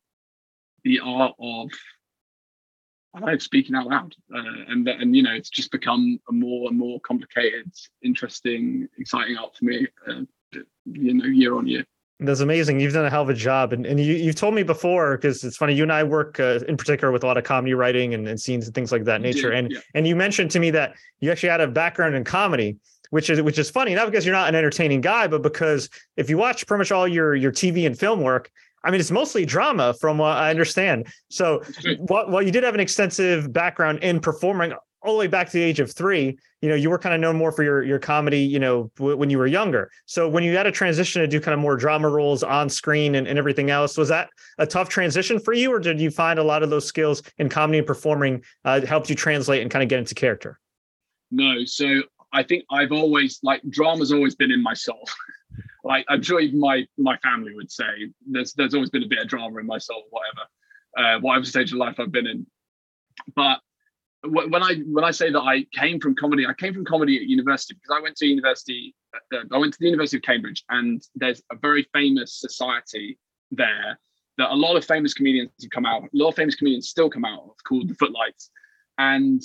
the 0.83 0.99
art 1.03 1.33
of 1.39 1.69
I 3.15 3.19
don't 3.19 3.29
know 3.29 3.37
speaking 3.37 3.75
out 3.75 3.87
loud. 3.87 4.15
Uh, 4.33 4.41
and 4.67 4.87
and 4.87 5.15
you 5.15 5.23
know 5.23 5.33
it's 5.33 5.49
just 5.49 5.71
become 5.71 6.19
a 6.29 6.31
more 6.31 6.69
and 6.69 6.77
more 6.77 6.99
complicated 7.01 7.71
interesting 8.03 8.87
exciting 8.97 9.37
art 9.37 9.55
for 9.55 9.65
me 9.65 9.87
uh, 10.07 10.21
you 10.85 11.13
know 11.13 11.25
year 11.25 11.55
on 11.55 11.67
year 11.67 11.85
that's 12.19 12.39
amazing. 12.39 12.79
You've 12.79 12.93
done 12.93 13.05
a 13.05 13.09
hell 13.09 13.23
of 13.23 13.29
a 13.29 13.33
job. 13.33 13.73
And, 13.73 13.85
and 13.85 13.99
you, 13.99 14.13
you've 14.13 14.35
told 14.35 14.53
me 14.53 14.63
before, 14.63 15.17
because 15.17 15.43
it's 15.43 15.57
funny, 15.57 15.73
you 15.73 15.83
and 15.83 15.91
I 15.91 16.03
work 16.03 16.39
uh, 16.39 16.59
in 16.67 16.77
particular 16.77 17.11
with 17.11 17.23
a 17.23 17.27
lot 17.27 17.37
of 17.37 17.43
comedy 17.43 17.73
writing 17.73 18.13
and, 18.13 18.27
and 18.27 18.39
scenes 18.39 18.65
and 18.65 18.75
things 18.75 18.91
like 18.91 19.03
that 19.05 19.21
nature. 19.21 19.51
and 19.51 19.71
yeah. 19.71 19.79
and 19.95 20.07
you 20.07 20.15
mentioned 20.15 20.51
to 20.51 20.59
me 20.59 20.71
that 20.71 20.95
you 21.19 21.31
actually 21.31 21.49
had 21.49 21.61
a 21.61 21.67
background 21.67 22.15
in 22.15 22.23
comedy, 22.23 22.77
which 23.09 23.29
is 23.29 23.41
which 23.41 23.59
is 23.59 23.69
funny, 23.69 23.93
not 23.95 24.05
because 24.05 24.25
you're 24.25 24.35
not 24.35 24.49
an 24.49 24.55
entertaining 24.55 25.01
guy, 25.01 25.27
but 25.27 25.41
because 25.41 25.89
if 26.15 26.29
you 26.29 26.37
watch 26.37 26.65
pretty 26.67 26.79
much 26.79 26.91
all 26.91 27.07
your 27.07 27.35
your 27.35 27.51
TV 27.51 27.85
and 27.85 27.97
film 27.97 28.21
work, 28.21 28.51
I 28.83 28.91
mean, 28.91 28.99
it's 28.99 29.11
mostly 29.11 29.45
drama 29.45 29.93
from 29.93 30.17
what 30.17 30.37
I 30.37 30.49
understand. 30.49 31.07
So, 31.29 31.63
while, 31.99 32.29
while 32.29 32.41
you 32.41 32.51
did 32.51 32.63
have 32.63 32.73
an 32.73 32.79
extensive 32.79 33.51
background 33.51 33.99
in 33.99 34.19
performing 34.19 34.73
all 35.03 35.13
the 35.13 35.19
way 35.19 35.27
back 35.27 35.47
to 35.47 35.53
the 35.53 35.63
age 35.63 35.79
of 35.79 35.91
three, 35.91 36.37
you 36.61 36.69
know, 36.69 36.75
you 36.75 36.89
were 36.89 36.97
kind 36.97 37.13
of 37.13 37.19
known 37.19 37.35
more 37.35 37.51
for 37.51 37.63
your 37.63 37.83
your 37.83 37.99
comedy, 37.99 38.39
you 38.39 38.59
know, 38.59 38.89
w- 38.97 39.17
when 39.17 39.29
you 39.29 39.37
were 39.37 39.47
younger. 39.47 39.91
So 40.05 40.29
when 40.29 40.43
you 40.43 40.55
had 40.55 40.65
a 40.65 40.71
transition 40.71 41.21
to 41.21 41.27
do 41.27 41.39
kind 41.39 41.53
of 41.53 41.59
more 41.59 41.75
drama 41.75 42.09
roles 42.09 42.41
on 42.43 42.69
screen 42.69 43.15
and, 43.15 43.27
and 43.27 43.37
everything 43.37 43.69
else, 43.69 43.97
was 43.97 44.09
that 44.09 44.29
a 44.57 44.65
tough 44.65 44.89
transition 44.89 45.39
for 45.39 45.53
you, 45.53 45.73
or 45.73 45.79
did 45.79 45.99
you 45.99 46.09
find 46.09 46.39
a 46.39 46.43
lot 46.43 46.63
of 46.63 46.69
those 46.69 46.85
skills 46.85 47.21
in 47.37 47.49
comedy 47.49 47.79
and 47.79 47.87
performing 47.87 48.43
uh, 48.65 48.81
helped 48.85 49.09
you 49.09 49.15
translate 49.15 49.61
and 49.61 49.69
kind 49.69 49.83
of 49.83 49.89
get 49.89 49.99
into 49.99 50.15
character? 50.15 50.59
No, 51.31 51.65
so 51.65 52.03
I 52.31 52.43
think 52.43 52.63
I've 52.71 52.91
always 52.91 53.39
like 53.43 53.61
drama's 53.69 54.11
always 54.11 54.35
been 54.35 54.51
in 54.51 54.63
my 54.63 54.73
soul. 54.73 55.07
like 55.83 56.05
I'm 56.07 56.21
sure 56.21 56.39
even 56.39 56.59
my 56.59 56.85
my 56.97 57.17
family 57.17 57.53
would 57.55 57.71
say 57.71 58.09
there's 58.25 58.53
there's 58.53 58.73
always 58.73 58.89
been 58.89 59.03
a 59.03 59.07
bit 59.07 59.19
of 59.19 59.27
drama 59.27 59.59
in 59.59 59.65
my 59.65 59.77
soul, 59.77 60.03
whatever, 60.11 60.47
uh, 60.97 61.19
whatever 61.19 61.45
stage 61.45 61.71
of 61.71 61.77
life 61.77 61.99
I've 61.99 62.11
been 62.11 62.27
in. 62.27 62.47
But 63.35 63.59
when 64.25 64.63
I 64.63 64.75
when 64.85 65.03
I 65.03 65.11
say 65.11 65.31
that 65.31 65.41
I 65.41 65.65
came 65.73 65.99
from 65.99 66.15
comedy, 66.15 66.45
I 66.45 66.53
came 66.53 66.73
from 66.73 66.85
comedy 66.85 67.17
at 67.17 67.23
university 67.23 67.73
because 67.73 67.97
I 67.97 68.01
went 68.01 68.15
to 68.17 68.25
university. 68.25 68.95
Uh, 69.33 69.39
I 69.51 69.57
went 69.57 69.73
to 69.73 69.79
the 69.79 69.85
University 69.85 70.17
of 70.17 70.23
Cambridge, 70.23 70.63
and 70.69 71.01
there's 71.15 71.41
a 71.51 71.55
very 71.55 71.87
famous 71.93 72.39
society 72.39 73.17
there 73.51 73.99
that 74.37 74.51
a 74.51 74.55
lot 74.55 74.75
of 74.75 74.85
famous 74.85 75.13
comedians 75.13 75.51
have 75.61 75.69
come 75.71 75.85
out. 75.85 76.03
A 76.03 76.07
lot 76.13 76.29
of 76.29 76.35
famous 76.35 76.55
comedians 76.55 76.89
still 76.89 77.09
come 77.09 77.25
out 77.25 77.43
of 77.43 77.51
called 77.67 77.89
the 77.89 77.95
Footlights, 77.95 78.49
and 78.97 79.41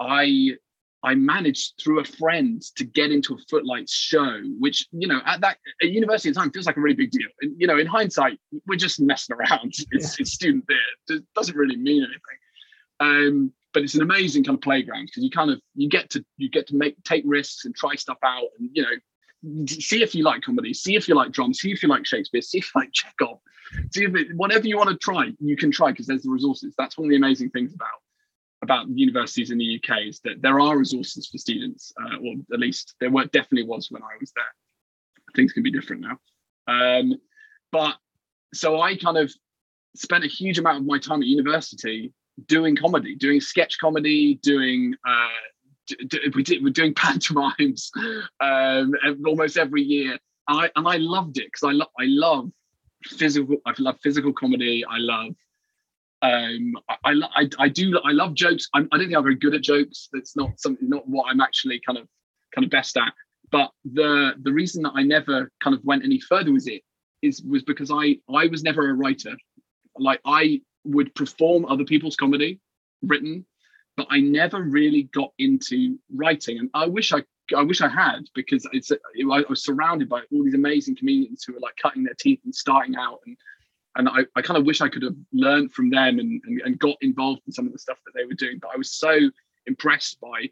I 0.00 0.56
I 1.04 1.14
managed 1.14 1.74
through 1.80 2.00
a 2.00 2.04
friend 2.04 2.60
to 2.76 2.84
get 2.84 3.12
into 3.12 3.34
a 3.34 3.38
Footlights 3.48 3.94
show, 3.94 4.42
which 4.58 4.88
you 4.90 5.06
know 5.06 5.20
at 5.24 5.40
that 5.42 5.58
at 5.80 5.90
university 5.90 6.30
at 6.30 6.34
the 6.34 6.40
time 6.40 6.50
feels 6.50 6.66
like 6.66 6.76
a 6.76 6.80
really 6.80 6.96
big 6.96 7.12
deal. 7.12 7.28
And 7.42 7.54
you 7.56 7.68
know, 7.68 7.78
in 7.78 7.86
hindsight, 7.86 8.40
we're 8.66 8.76
just 8.76 9.00
messing 9.00 9.36
around. 9.36 9.74
It's, 9.92 10.18
yeah. 10.18 10.22
it's 10.22 10.32
student 10.32 10.66
theatre. 10.66 11.20
It 11.20 11.34
doesn't 11.36 11.56
really 11.56 11.76
mean 11.76 12.02
anything. 12.02 12.20
Um, 12.98 13.52
but 13.76 13.82
it's 13.82 13.94
an 13.94 14.00
amazing 14.00 14.42
kind 14.42 14.56
of 14.56 14.62
playground 14.62 15.04
because 15.04 15.22
you 15.22 15.28
kind 15.28 15.50
of 15.50 15.60
you 15.74 15.86
get 15.86 16.08
to 16.08 16.24
you 16.38 16.48
get 16.48 16.66
to 16.66 16.74
make 16.74 16.96
take 17.04 17.22
risks 17.26 17.66
and 17.66 17.76
try 17.76 17.94
stuff 17.94 18.16
out 18.24 18.46
and 18.58 18.70
you 18.72 18.82
know 18.82 19.66
see 19.66 20.02
if 20.02 20.14
you 20.14 20.24
like 20.24 20.40
comedy 20.40 20.72
see 20.72 20.96
if 20.96 21.06
you 21.06 21.14
like 21.14 21.30
drama 21.30 21.52
see 21.52 21.72
if 21.72 21.82
you 21.82 21.88
like 21.90 22.06
shakespeare 22.06 22.40
see 22.40 22.56
if 22.56 22.74
you 22.74 22.80
like 22.80 22.90
chekhov. 22.90 23.38
See 23.92 24.04
if 24.04 24.14
it, 24.14 24.28
whatever 24.34 24.66
you 24.66 24.78
want 24.78 24.88
to 24.88 24.96
try 24.96 25.30
you 25.40 25.58
can 25.58 25.70
try 25.70 25.90
because 25.90 26.06
there's 26.06 26.22
the 26.22 26.30
resources. 26.30 26.72
That's 26.78 26.96
one 26.96 27.04
of 27.04 27.10
the 27.10 27.16
amazing 27.16 27.50
things 27.50 27.74
about 27.74 28.00
about 28.62 28.88
universities 28.88 29.50
in 29.50 29.58
the 29.58 29.78
uk 29.78 29.98
is 30.06 30.20
that 30.20 30.40
there 30.40 30.58
are 30.58 30.78
resources 30.78 31.26
for 31.26 31.36
students 31.36 31.92
uh, 32.02 32.16
or 32.16 32.32
at 32.54 32.58
least 32.58 32.94
there 32.98 33.10
were 33.10 33.26
definitely 33.26 33.68
was 33.68 33.90
when 33.90 34.02
i 34.02 34.16
was 34.18 34.32
there. 34.34 34.54
Things 35.34 35.52
can 35.52 35.62
be 35.62 35.70
different 35.70 36.00
now. 36.00 36.18
Um, 36.66 37.12
but 37.72 37.96
so 38.54 38.80
i 38.80 38.96
kind 38.96 39.18
of 39.18 39.30
spent 39.94 40.24
a 40.24 40.28
huge 40.28 40.58
amount 40.58 40.78
of 40.78 40.86
my 40.86 40.98
time 40.98 41.20
at 41.20 41.28
university 41.28 42.14
doing 42.46 42.76
comedy, 42.76 43.14
doing 43.14 43.40
sketch 43.40 43.78
comedy, 43.78 44.38
doing 44.42 44.94
uh, 45.06 45.28
d- 45.86 46.04
d- 46.06 46.32
we 46.34 46.42
did 46.42 46.62
we're 46.62 46.70
doing 46.70 46.94
pantomimes 47.02 47.90
um, 48.40 48.92
almost 49.26 49.56
every 49.56 49.82
year. 49.82 50.18
And 50.48 50.60
I 50.60 50.70
and 50.76 50.86
I 50.86 50.96
loved 50.96 51.38
it 51.38 51.46
because 51.46 51.68
I 51.68 51.72
love 51.72 51.88
I 51.98 52.04
love 52.06 52.50
physical 53.04 53.56
I 53.66 53.72
love 53.78 53.96
physical 54.02 54.32
comedy. 54.32 54.84
I 54.84 54.98
love 54.98 55.34
um 56.22 56.72
I, 57.04 57.12
I 57.34 57.48
I 57.58 57.68
do 57.68 57.98
I 58.04 58.12
love 58.12 58.34
jokes. 58.34 58.68
I'm, 58.74 58.88
I 58.92 58.96
don't 58.96 59.06
think 59.06 59.16
I'm 59.16 59.22
very 59.22 59.36
good 59.36 59.54
at 59.54 59.62
jokes. 59.62 60.08
That's 60.12 60.36
not 60.36 60.60
something 60.60 60.88
not 60.88 61.08
what 61.08 61.30
I'm 61.30 61.40
actually 61.40 61.80
kind 61.84 61.98
of 61.98 62.06
kind 62.54 62.64
of 62.64 62.70
best 62.70 62.96
at. 62.96 63.12
But 63.50 63.70
the 63.84 64.34
the 64.42 64.52
reason 64.52 64.82
that 64.82 64.92
I 64.94 65.02
never 65.02 65.50
kind 65.62 65.74
of 65.74 65.84
went 65.84 66.04
any 66.04 66.20
further 66.20 66.52
with 66.52 66.68
it 66.68 66.82
is 67.22 67.42
was 67.42 67.62
because 67.62 67.90
I 67.90 68.18
I 68.32 68.46
was 68.46 68.62
never 68.62 68.88
a 68.88 68.94
writer. 68.94 69.36
Like 69.98 70.20
I 70.24 70.60
would 70.86 71.14
perform 71.14 71.64
other 71.66 71.84
people's 71.84 72.16
comedy 72.16 72.60
written, 73.02 73.44
but 73.96 74.06
I 74.10 74.20
never 74.20 74.62
really 74.62 75.04
got 75.04 75.32
into 75.38 75.98
writing. 76.12 76.58
And 76.58 76.70
I 76.74 76.86
wish 76.86 77.12
I 77.12 77.22
I 77.56 77.62
wish 77.62 77.80
I 77.80 77.88
had 77.88 78.22
because 78.34 78.66
it's 78.72 78.90
it, 78.90 79.00
I 79.30 79.44
was 79.48 79.62
surrounded 79.62 80.08
by 80.08 80.22
all 80.32 80.44
these 80.44 80.54
amazing 80.54 80.96
comedians 80.96 81.44
who 81.44 81.52
were 81.52 81.60
like 81.60 81.76
cutting 81.80 82.02
their 82.02 82.16
teeth 82.18 82.40
and 82.44 82.54
starting 82.54 82.96
out 82.96 83.20
and 83.26 83.36
and 83.96 84.08
I, 84.08 84.26
I 84.36 84.42
kind 84.42 84.58
of 84.58 84.66
wish 84.66 84.80
I 84.80 84.88
could 84.88 85.02
have 85.02 85.16
learned 85.32 85.72
from 85.72 85.90
them 85.90 86.18
and, 86.18 86.40
and, 86.44 86.60
and 86.62 86.78
got 86.78 86.96
involved 87.00 87.42
in 87.46 87.52
some 87.52 87.66
of 87.66 87.72
the 87.72 87.78
stuff 87.78 87.98
that 88.04 88.12
they 88.14 88.26
were 88.26 88.34
doing. 88.34 88.58
But 88.60 88.72
I 88.74 88.76
was 88.76 88.92
so 88.92 89.30
impressed 89.66 90.20
by 90.20 90.50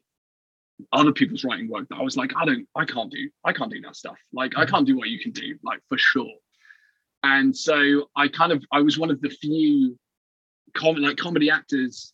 other 0.92 1.12
people's 1.12 1.44
writing 1.44 1.68
work 1.68 1.88
that 1.88 1.98
I 1.98 2.02
was 2.02 2.16
like, 2.16 2.32
I 2.36 2.44
don't, 2.44 2.66
I 2.74 2.84
can't 2.84 3.10
do, 3.10 3.28
I 3.44 3.52
can't 3.52 3.70
do 3.70 3.80
that 3.82 3.96
stuff. 3.96 4.16
Like, 4.32 4.56
I 4.56 4.64
can't 4.64 4.86
do 4.86 4.96
what 4.96 5.08
you 5.08 5.20
can 5.20 5.32
do, 5.32 5.58
like 5.62 5.80
for 5.88 5.98
sure. 5.98 6.32
And 7.22 7.56
so 7.56 8.08
I 8.16 8.28
kind 8.28 8.50
of, 8.50 8.64
I 8.72 8.80
was 8.80 8.98
one 8.98 9.10
of 9.10 9.20
the 9.20 9.28
few 9.28 9.98
com- 10.74 10.96
like 10.96 11.16
comedy 11.16 11.50
actors 11.50 12.12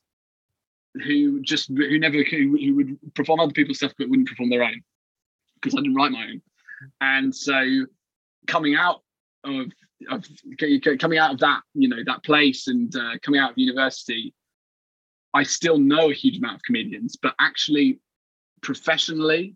who 0.94 1.40
just 1.40 1.68
who 1.68 1.98
never 1.98 2.22
who, 2.22 2.56
who 2.56 2.76
would 2.76 3.14
perform 3.14 3.40
other 3.40 3.52
people's 3.52 3.78
stuff 3.78 3.92
but 3.98 4.08
wouldn't 4.08 4.28
perform 4.28 4.50
their 4.50 4.62
own 4.62 4.82
because 5.54 5.74
I 5.74 5.82
didn't 5.82 5.94
write 5.94 6.12
my 6.12 6.24
own. 6.24 6.42
And 7.00 7.34
so 7.34 7.86
coming 8.46 8.74
out 8.74 9.02
of, 9.44 9.66
of 10.10 10.24
coming 10.98 11.18
out 11.18 11.34
of 11.34 11.40
that 11.40 11.60
you 11.74 11.88
know 11.88 12.02
that 12.06 12.24
place 12.24 12.66
and 12.66 12.94
uh, 12.94 13.18
coming 13.22 13.40
out 13.40 13.52
of 13.52 13.58
university, 13.58 14.34
I 15.34 15.42
still 15.42 15.78
know 15.78 16.10
a 16.10 16.14
huge 16.14 16.38
amount 16.38 16.56
of 16.56 16.62
comedians, 16.62 17.16
but 17.20 17.34
actually 17.38 18.00
professionally, 18.62 19.54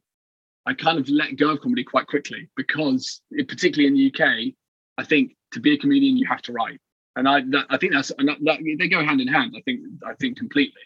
I 0.67 0.75
kind 0.75 0.99
of 0.99 1.09
let 1.09 1.37
go 1.37 1.51
of 1.51 1.61
comedy 1.61 1.85
quite 1.85 2.07
quickly 2.07 2.49
because, 2.57 3.21
particularly 3.49 3.87
in 3.87 3.95
the 3.95 4.13
UK, 4.13 4.55
I 4.97 5.05
think 5.05 5.37
to 5.53 5.61
be 5.61 5.75
a 5.75 5.79
comedian 5.79 6.17
you 6.17 6.27
have 6.27 6.43
to 6.43 6.53
write 6.53 6.81
and 7.17 7.29
I 7.29 7.41
that, 7.51 7.67
I 7.71 7.79
think 7.79 7.93
that's 7.93 8.09
that, 8.09 8.39
that, 8.43 8.77
they 8.79 8.89
go 8.89 9.05
hand 9.05 9.21
in 9.21 9.29
hand. 9.29 9.55
I 9.57 9.61
think 9.63 9.81
I 10.07 10.15
think 10.15 10.37
completely 10.37 10.83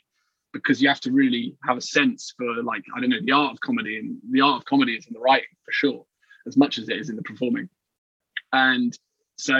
because 0.52 0.80
you 0.82 0.88
have 0.88 1.00
to 1.00 1.12
really 1.12 1.56
have 1.64 1.76
a 1.76 1.80
sense 1.80 2.34
for 2.36 2.62
like 2.62 2.82
I 2.96 3.00
don't 3.00 3.10
know 3.10 3.18
the 3.22 3.32
art 3.32 3.52
of 3.52 3.60
comedy 3.60 3.98
and 3.98 4.16
the 4.30 4.40
art 4.40 4.62
of 4.62 4.64
comedy 4.64 4.94
is 4.94 5.06
in 5.06 5.14
the 5.14 5.20
writing 5.20 5.48
for 5.64 5.72
sure 5.72 6.04
as 6.46 6.56
much 6.56 6.78
as 6.78 6.88
it 6.88 6.96
is 6.96 7.10
in 7.10 7.16
the 7.16 7.22
performing. 7.22 7.68
And 8.52 8.96
so 9.36 9.54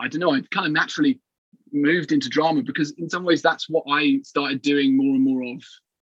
I 0.00 0.08
don't 0.08 0.20
know. 0.20 0.34
I 0.34 0.42
kind 0.50 0.66
of 0.66 0.72
naturally 0.72 1.20
moved 1.72 2.12
into 2.12 2.28
drama 2.28 2.62
because 2.62 2.92
in 2.92 3.08
some 3.10 3.24
ways 3.24 3.42
that's 3.42 3.68
what 3.68 3.84
I 3.88 4.20
started 4.22 4.62
doing 4.62 4.96
more 4.96 5.14
and 5.14 5.22
more 5.22 5.42
of 5.54 5.62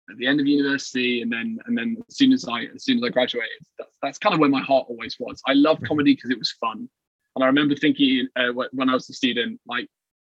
at 0.09 0.17
the 0.17 0.27
end 0.27 0.39
of 0.39 0.45
university, 0.45 1.21
and 1.21 1.31
then 1.31 1.57
and 1.65 1.77
then 1.77 1.97
as 2.07 2.15
soon 2.15 2.31
as 2.31 2.45
I 2.47 2.65
as 2.75 2.83
soon 2.83 2.97
as 2.97 3.03
I 3.03 3.09
graduated, 3.09 3.49
that's, 3.77 3.91
that's 4.01 4.19
kind 4.19 4.33
of 4.33 4.39
where 4.39 4.49
my 4.49 4.61
heart 4.61 4.85
always 4.87 5.17
was. 5.19 5.41
I 5.47 5.53
love 5.53 5.77
mm-hmm. 5.77 5.87
comedy 5.87 6.15
because 6.15 6.29
it 6.29 6.37
was 6.37 6.51
fun, 6.51 6.89
and 7.35 7.43
I 7.43 7.47
remember 7.47 7.75
thinking 7.75 8.27
uh, 8.35 8.49
when 8.71 8.89
I 8.89 8.93
was 8.93 9.09
a 9.09 9.13
student, 9.13 9.59
like, 9.67 9.89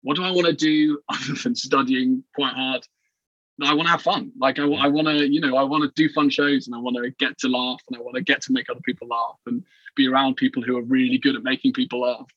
what 0.02 0.16
do 0.16 0.24
I 0.24 0.30
want 0.30 0.46
to 0.46 0.52
do 0.52 1.00
other 1.08 1.34
than 1.42 1.54
studying 1.54 2.24
quite 2.34 2.54
hard? 2.54 2.86
I 3.60 3.74
want 3.74 3.86
to 3.86 3.90
have 3.90 4.02
fun. 4.02 4.30
Like 4.38 4.60
I, 4.60 4.62
I 4.62 4.86
want 4.86 5.08
to, 5.08 5.28
you 5.28 5.40
know, 5.40 5.56
I 5.56 5.64
want 5.64 5.82
to 5.82 5.90
do 6.00 6.12
fun 6.12 6.30
shows 6.30 6.66
and 6.66 6.76
I 6.76 6.78
want 6.78 6.96
to 6.96 7.10
get 7.18 7.36
to 7.38 7.48
laugh 7.48 7.80
and 7.88 7.96
I 7.96 8.00
want 8.00 8.14
to 8.14 8.22
get 8.22 8.40
to 8.42 8.52
make 8.52 8.70
other 8.70 8.80
people 8.84 9.08
laugh 9.08 9.36
and 9.46 9.64
be 9.96 10.06
around 10.06 10.36
people 10.36 10.62
who 10.62 10.78
are 10.78 10.82
really 10.82 11.18
good 11.18 11.34
at 11.34 11.42
making 11.42 11.72
people 11.72 12.02
laugh. 12.02 12.30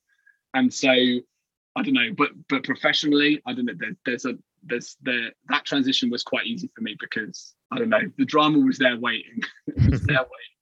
And 0.55 0.73
so 0.73 0.89
I 0.89 1.83
don't 1.83 1.93
know, 1.93 2.09
but 2.17 2.31
but 2.49 2.63
professionally, 2.63 3.41
I 3.45 3.53
don't 3.53 3.65
know. 3.65 3.73
There, 3.77 3.95
there's 4.05 4.25
a 4.25 4.33
there's 4.63 4.97
there 5.01 5.31
that 5.49 5.65
transition 5.65 6.09
was 6.09 6.23
quite 6.23 6.47
easy 6.47 6.69
for 6.75 6.81
me 6.81 6.97
because 6.99 7.53
I 7.71 7.77
don't 7.77 7.89
know 7.89 8.01
the 8.17 8.25
drama 8.25 8.59
was 8.59 8.77
there 8.77 8.97
waiting, 8.97 9.41
it 9.67 9.91
was 9.91 10.01
there 10.07 10.17
waiting 10.17 10.57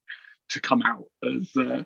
to 0.50 0.60
come 0.60 0.82
out 0.82 1.06
as 1.24 1.50
uh, 1.56 1.84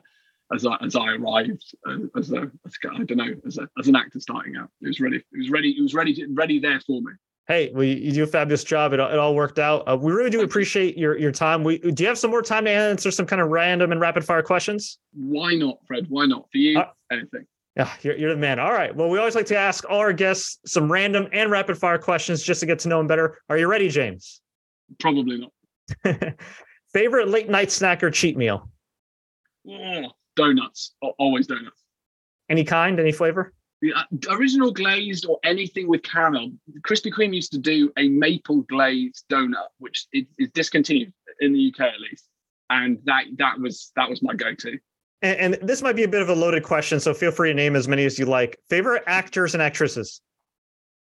as 0.54 0.66
I 0.66 0.76
as 0.82 0.96
I 0.96 1.14
arrived 1.14 1.64
uh, 1.86 1.96
as 2.16 2.32
a 2.32 2.50
as, 2.66 2.78
I 2.90 3.04
don't 3.04 3.16
know 3.16 3.34
as 3.46 3.58
a 3.58 3.68
as 3.78 3.88
an 3.88 3.96
actor 3.96 4.20
starting 4.20 4.56
out. 4.56 4.68
It 4.80 4.88
was 4.88 5.00
ready. 5.00 5.16
It 5.16 5.38
was 5.38 5.50
ready. 5.50 5.70
It 5.70 5.82
was 5.82 5.94
ready 5.94 6.14
to, 6.14 6.26
ready 6.32 6.58
there 6.58 6.80
for 6.80 7.00
me. 7.00 7.12
Hey, 7.46 7.70
well, 7.74 7.84
you 7.84 8.10
do 8.10 8.22
a 8.22 8.26
fabulous 8.26 8.64
job. 8.64 8.94
It, 8.94 9.00
it 9.00 9.18
all 9.18 9.34
worked 9.34 9.58
out. 9.58 9.86
Uh, 9.86 9.98
we 10.00 10.12
really 10.12 10.30
do 10.30 10.42
appreciate 10.42 10.96
your 10.96 11.18
your 11.18 11.32
time. 11.32 11.62
We 11.62 11.78
do 11.78 12.02
you 12.02 12.08
have 12.08 12.18
some 12.18 12.30
more 12.30 12.42
time 12.42 12.64
to 12.64 12.70
answer 12.70 13.10
some 13.10 13.26
kind 13.26 13.42
of 13.42 13.50
random 13.50 13.92
and 13.92 14.00
rapid 14.00 14.24
fire 14.24 14.42
questions? 14.42 14.98
Why 15.12 15.54
not, 15.54 15.78
Fred? 15.86 16.06
Why 16.08 16.26
not 16.26 16.46
for 16.50 16.58
you? 16.58 16.78
Uh, 16.78 16.90
anything. 17.10 17.46
Yeah, 17.76 17.90
you're, 18.02 18.16
you're 18.16 18.30
the 18.30 18.40
man. 18.40 18.60
All 18.60 18.72
right. 18.72 18.94
Well, 18.94 19.08
we 19.08 19.18
always 19.18 19.34
like 19.34 19.46
to 19.46 19.56
ask 19.56 19.84
all 19.90 19.98
our 19.98 20.12
guests 20.12 20.58
some 20.64 20.90
random 20.90 21.26
and 21.32 21.50
rapid 21.50 21.76
fire 21.76 21.98
questions 21.98 22.42
just 22.42 22.60
to 22.60 22.66
get 22.66 22.78
to 22.80 22.88
know 22.88 22.98
them 22.98 23.08
better. 23.08 23.38
Are 23.48 23.58
you 23.58 23.66
ready, 23.66 23.88
James? 23.88 24.40
Probably 25.00 25.38
not. 26.04 26.34
Favorite 26.92 27.28
late 27.28 27.48
night 27.48 27.72
snack 27.72 28.04
or 28.04 28.10
cheat 28.10 28.36
meal? 28.36 28.70
Oh, 29.68 30.10
donuts. 30.36 30.94
Always 31.18 31.46
donuts. 31.46 31.82
Any 32.48 32.64
kind, 32.64 32.98
any 33.00 33.12
flavor? 33.12 33.52
The 33.80 33.92
uh, 33.92 34.02
original 34.30 34.72
glazed 34.72 35.26
or 35.26 35.38
anything 35.44 35.88
with 35.88 36.02
caramel. 36.02 36.52
Krispy 36.80 37.12
Kreme 37.12 37.34
used 37.34 37.52
to 37.52 37.58
do 37.58 37.92
a 37.98 38.08
maple 38.08 38.62
glazed 38.62 39.24
donut, 39.30 39.68
which 39.78 40.06
is, 40.12 40.24
is 40.38 40.50
discontinued 40.50 41.12
in 41.40 41.52
the 41.52 41.72
UK 41.72 41.80
at 41.92 42.00
least, 42.00 42.28
and 42.70 42.98
that 43.04 43.24
that 43.38 43.58
was 43.58 43.92
that 43.96 44.08
was 44.08 44.22
my 44.22 44.34
go-to 44.34 44.78
and, 45.24 45.54
and 45.54 45.68
this 45.68 45.82
might 45.82 45.96
be 45.96 46.04
a 46.04 46.08
bit 46.08 46.20
of 46.20 46.28
a 46.28 46.34
loaded 46.34 46.62
question, 46.62 47.00
so 47.00 47.14
feel 47.14 47.30
free 47.30 47.48
to 47.48 47.54
name 47.54 47.74
as 47.74 47.88
many 47.88 48.04
as 48.04 48.18
you 48.18 48.26
like. 48.26 48.58
Favorite 48.68 49.02
actors 49.06 49.54
and 49.54 49.62
actresses? 49.62 50.20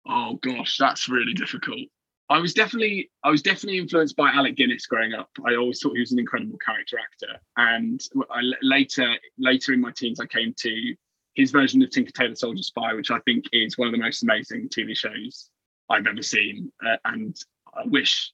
Oh 0.09 0.39
gosh, 0.41 0.79
that's 0.79 1.09
really 1.09 1.35
difficult. 1.35 1.81
I 2.29 2.39
was 2.39 2.55
definitely 2.55 3.11
I 3.23 3.31
was 3.31 3.43
definitely 3.43 3.79
influenced 3.79 4.17
by 4.17 4.31
Alec 4.31 4.57
Guinness 4.57 4.87
growing 4.87 5.15
up. 5.15 5.31
I 5.47 5.55
always 5.55 5.81
thought 5.81 5.95
he 5.95 6.01
was 6.01 6.13
an 6.13 6.19
incredible 6.19 6.59
character 6.59 6.99
actor, 6.99 7.41
and 7.57 8.01
I, 8.31 8.41
later 8.63 9.15
later 9.39 9.73
in 9.73 9.81
my 9.81 9.93
teens, 9.93 10.19
I 10.19 10.27
came 10.27 10.53
to 10.59 10.95
his 11.35 11.53
version 11.53 11.83
of 11.83 11.91
Tinker 11.91 12.11
Tailor 12.13 12.35
Soldier 12.35 12.63
Spy, 12.63 12.95
which 12.95 13.11
I 13.11 13.21
think 13.21 13.45
is 13.53 13.79
one 13.79 13.87
of 13.87 13.93
the 13.93 13.99
most 13.99 14.23
amazing 14.23 14.69
TV 14.71 14.97
shows 14.97 15.51
I've 15.89 16.07
ever 16.07 16.23
seen, 16.23 16.73
uh, 16.85 16.97
and 17.05 17.37
I 17.73 17.87
wish 17.87 18.33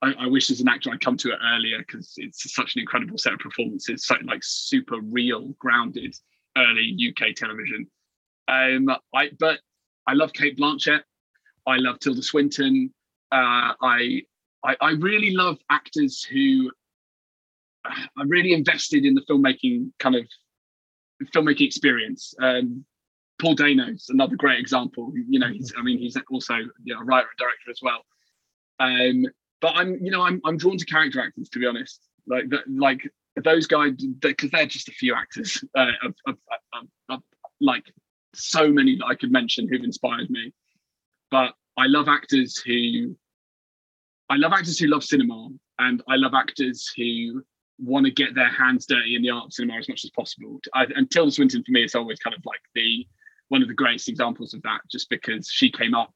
I, 0.00 0.12
I, 0.20 0.26
wish 0.26 0.50
as 0.50 0.60
an 0.60 0.68
actor 0.68 0.90
I'd 0.90 1.00
come 1.00 1.16
to 1.18 1.32
it 1.32 1.38
earlier 1.44 1.78
because 1.78 2.14
it's 2.16 2.54
such 2.54 2.76
an 2.76 2.80
incredible 2.80 3.18
set 3.18 3.34
of 3.34 3.40
performances, 3.40 4.06
so 4.06 4.14
like 4.24 4.40
super 4.42 5.00
real, 5.00 5.48
grounded 5.58 6.14
early 6.56 6.96
UK 7.10 7.34
television. 7.34 7.88
Um, 8.48 8.88
I 9.14 9.30
but 9.38 9.60
I 10.06 10.14
love 10.14 10.32
Cate 10.32 10.56
Blanchett. 10.56 11.02
I 11.66 11.76
love 11.76 11.98
Tilda 11.98 12.22
Swinton. 12.22 12.92
Uh, 13.32 13.74
I, 13.80 14.22
I 14.64 14.76
I 14.80 14.90
really 14.92 15.34
love 15.34 15.58
actors 15.70 16.22
who 16.22 16.70
are 17.84 18.26
really 18.26 18.52
invested 18.52 19.04
in 19.04 19.14
the 19.14 19.22
filmmaking 19.22 19.90
kind 19.98 20.16
of 20.16 20.26
filmmaking 21.34 21.66
experience. 21.66 22.34
Um, 22.40 22.84
Paul 23.40 23.54
Dano's 23.54 24.06
another 24.08 24.36
great 24.36 24.60
example. 24.60 25.12
You 25.28 25.38
know, 25.38 25.48
he's 25.48 25.72
I 25.76 25.82
mean 25.82 25.98
he's 25.98 26.16
also 26.30 26.54
you 26.84 26.94
know, 26.94 27.00
a 27.00 27.04
writer 27.04 27.28
and 27.28 27.38
director 27.38 27.70
as 27.70 27.80
well. 27.82 28.04
Um, 28.80 29.26
but 29.60 29.76
I'm, 29.76 29.98
you 30.04 30.10
know, 30.10 30.22
I'm 30.22 30.40
I'm 30.44 30.56
drawn 30.56 30.76
to 30.76 30.84
character 30.84 31.20
actors 31.20 31.48
to 31.50 31.58
be 31.58 31.66
honest. 31.66 32.00
Like 32.26 32.48
that, 32.50 32.62
like 32.68 33.00
those 33.42 33.66
guys, 33.66 33.92
because 34.20 34.50
they're 34.50 34.66
just 34.66 34.88
a 34.88 34.92
few 34.92 35.14
actors 35.14 35.62
uh, 35.76 35.90
of, 36.02 36.14
of, 36.26 36.36
of, 36.72 36.86
of, 37.08 37.22
like 37.60 37.84
so 38.34 38.70
many 38.70 38.96
that 38.96 39.06
I 39.06 39.14
could 39.14 39.32
mention 39.32 39.68
who've 39.68 39.82
inspired 39.82 40.30
me. 40.30 40.52
But 41.30 41.54
I 41.76 41.86
love 41.86 42.08
actors 42.08 42.58
who, 42.58 43.16
I 44.30 44.36
love 44.36 44.52
actors 44.52 44.78
who 44.78 44.86
love 44.86 45.04
cinema, 45.04 45.48
and 45.78 46.02
I 46.08 46.16
love 46.16 46.32
actors 46.34 46.92
who 46.96 47.42
want 47.78 48.06
to 48.06 48.12
get 48.12 48.34
their 48.34 48.50
hands 48.50 48.86
dirty 48.86 49.16
in 49.16 49.22
the 49.22 49.30
art 49.30 49.46
of 49.46 49.52
cinema 49.52 49.78
as 49.78 49.88
much 49.88 50.04
as 50.04 50.10
possible. 50.10 50.60
I, 50.72 50.84
and 50.94 51.10
Tilda 51.10 51.32
Swinton 51.32 51.64
for 51.64 51.72
me 51.72 51.84
is 51.84 51.94
always 51.94 52.18
kind 52.18 52.34
of 52.34 52.44
like 52.44 52.60
the 52.74 53.06
one 53.48 53.62
of 53.62 53.68
the 53.68 53.74
greatest 53.74 54.08
examples 54.08 54.54
of 54.54 54.62
that, 54.62 54.80
just 54.90 55.10
because 55.10 55.48
she 55.50 55.70
came 55.70 55.94
up 55.94 56.12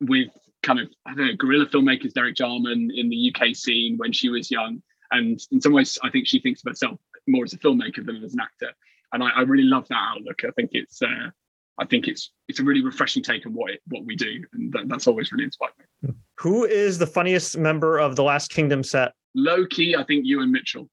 with 0.00 0.28
kind 0.62 0.78
of 0.80 0.88
I 1.06 1.14
don't 1.14 1.26
know 1.26 1.36
guerrilla 1.36 1.66
filmmakers 1.66 2.12
Derek 2.12 2.36
Jarman 2.36 2.90
in 2.94 3.08
the 3.08 3.34
UK 3.34 3.54
scene 3.54 3.96
when 3.96 4.12
she 4.12 4.28
was 4.28 4.50
young, 4.50 4.82
and 5.10 5.40
in 5.50 5.60
some 5.60 5.72
ways 5.72 5.98
I 6.02 6.10
think 6.10 6.26
she 6.26 6.40
thinks 6.40 6.62
of 6.64 6.70
herself 6.70 6.98
more 7.26 7.44
as 7.44 7.52
a 7.52 7.58
filmmaker 7.58 8.04
than 8.04 8.22
as 8.22 8.34
an 8.34 8.40
actor, 8.40 8.72
and 9.12 9.22
I, 9.22 9.30
I 9.30 9.40
really 9.42 9.64
love 9.64 9.88
that 9.88 9.96
outlook. 10.16 10.42
I 10.44 10.50
think 10.52 10.70
it's 10.72 11.00
uh, 11.02 11.30
I 11.78 11.86
think 11.86 12.06
it's 12.06 12.30
it's 12.48 12.60
a 12.60 12.64
really 12.64 12.82
refreshing 12.82 13.22
take 13.22 13.46
on 13.46 13.54
what 13.54 13.70
it, 13.70 13.80
what 13.88 14.04
we 14.04 14.14
do, 14.14 14.44
and 14.52 14.72
that, 14.72 14.88
that's 14.88 15.06
always 15.06 15.32
really 15.32 15.44
inspired 15.44 15.72
me. 15.78 15.84
Hmm. 16.06 16.12
Who 16.40 16.64
is 16.64 16.98
the 16.98 17.06
funniest 17.06 17.56
member 17.56 17.98
of 17.98 18.16
the 18.16 18.22
Last 18.22 18.50
Kingdom 18.50 18.82
set? 18.82 19.12
Low 19.34 19.66
key, 19.66 19.96
I 19.96 20.04
think 20.04 20.26
Ewan 20.26 20.52
Mitchell. 20.52 20.88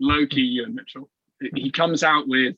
Low 0.00 0.26
key, 0.26 0.48
hmm. 0.48 0.56
Ewan 0.56 0.74
Mitchell. 0.74 1.10
He 1.56 1.70
comes 1.70 2.02
out 2.02 2.28
with 2.28 2.54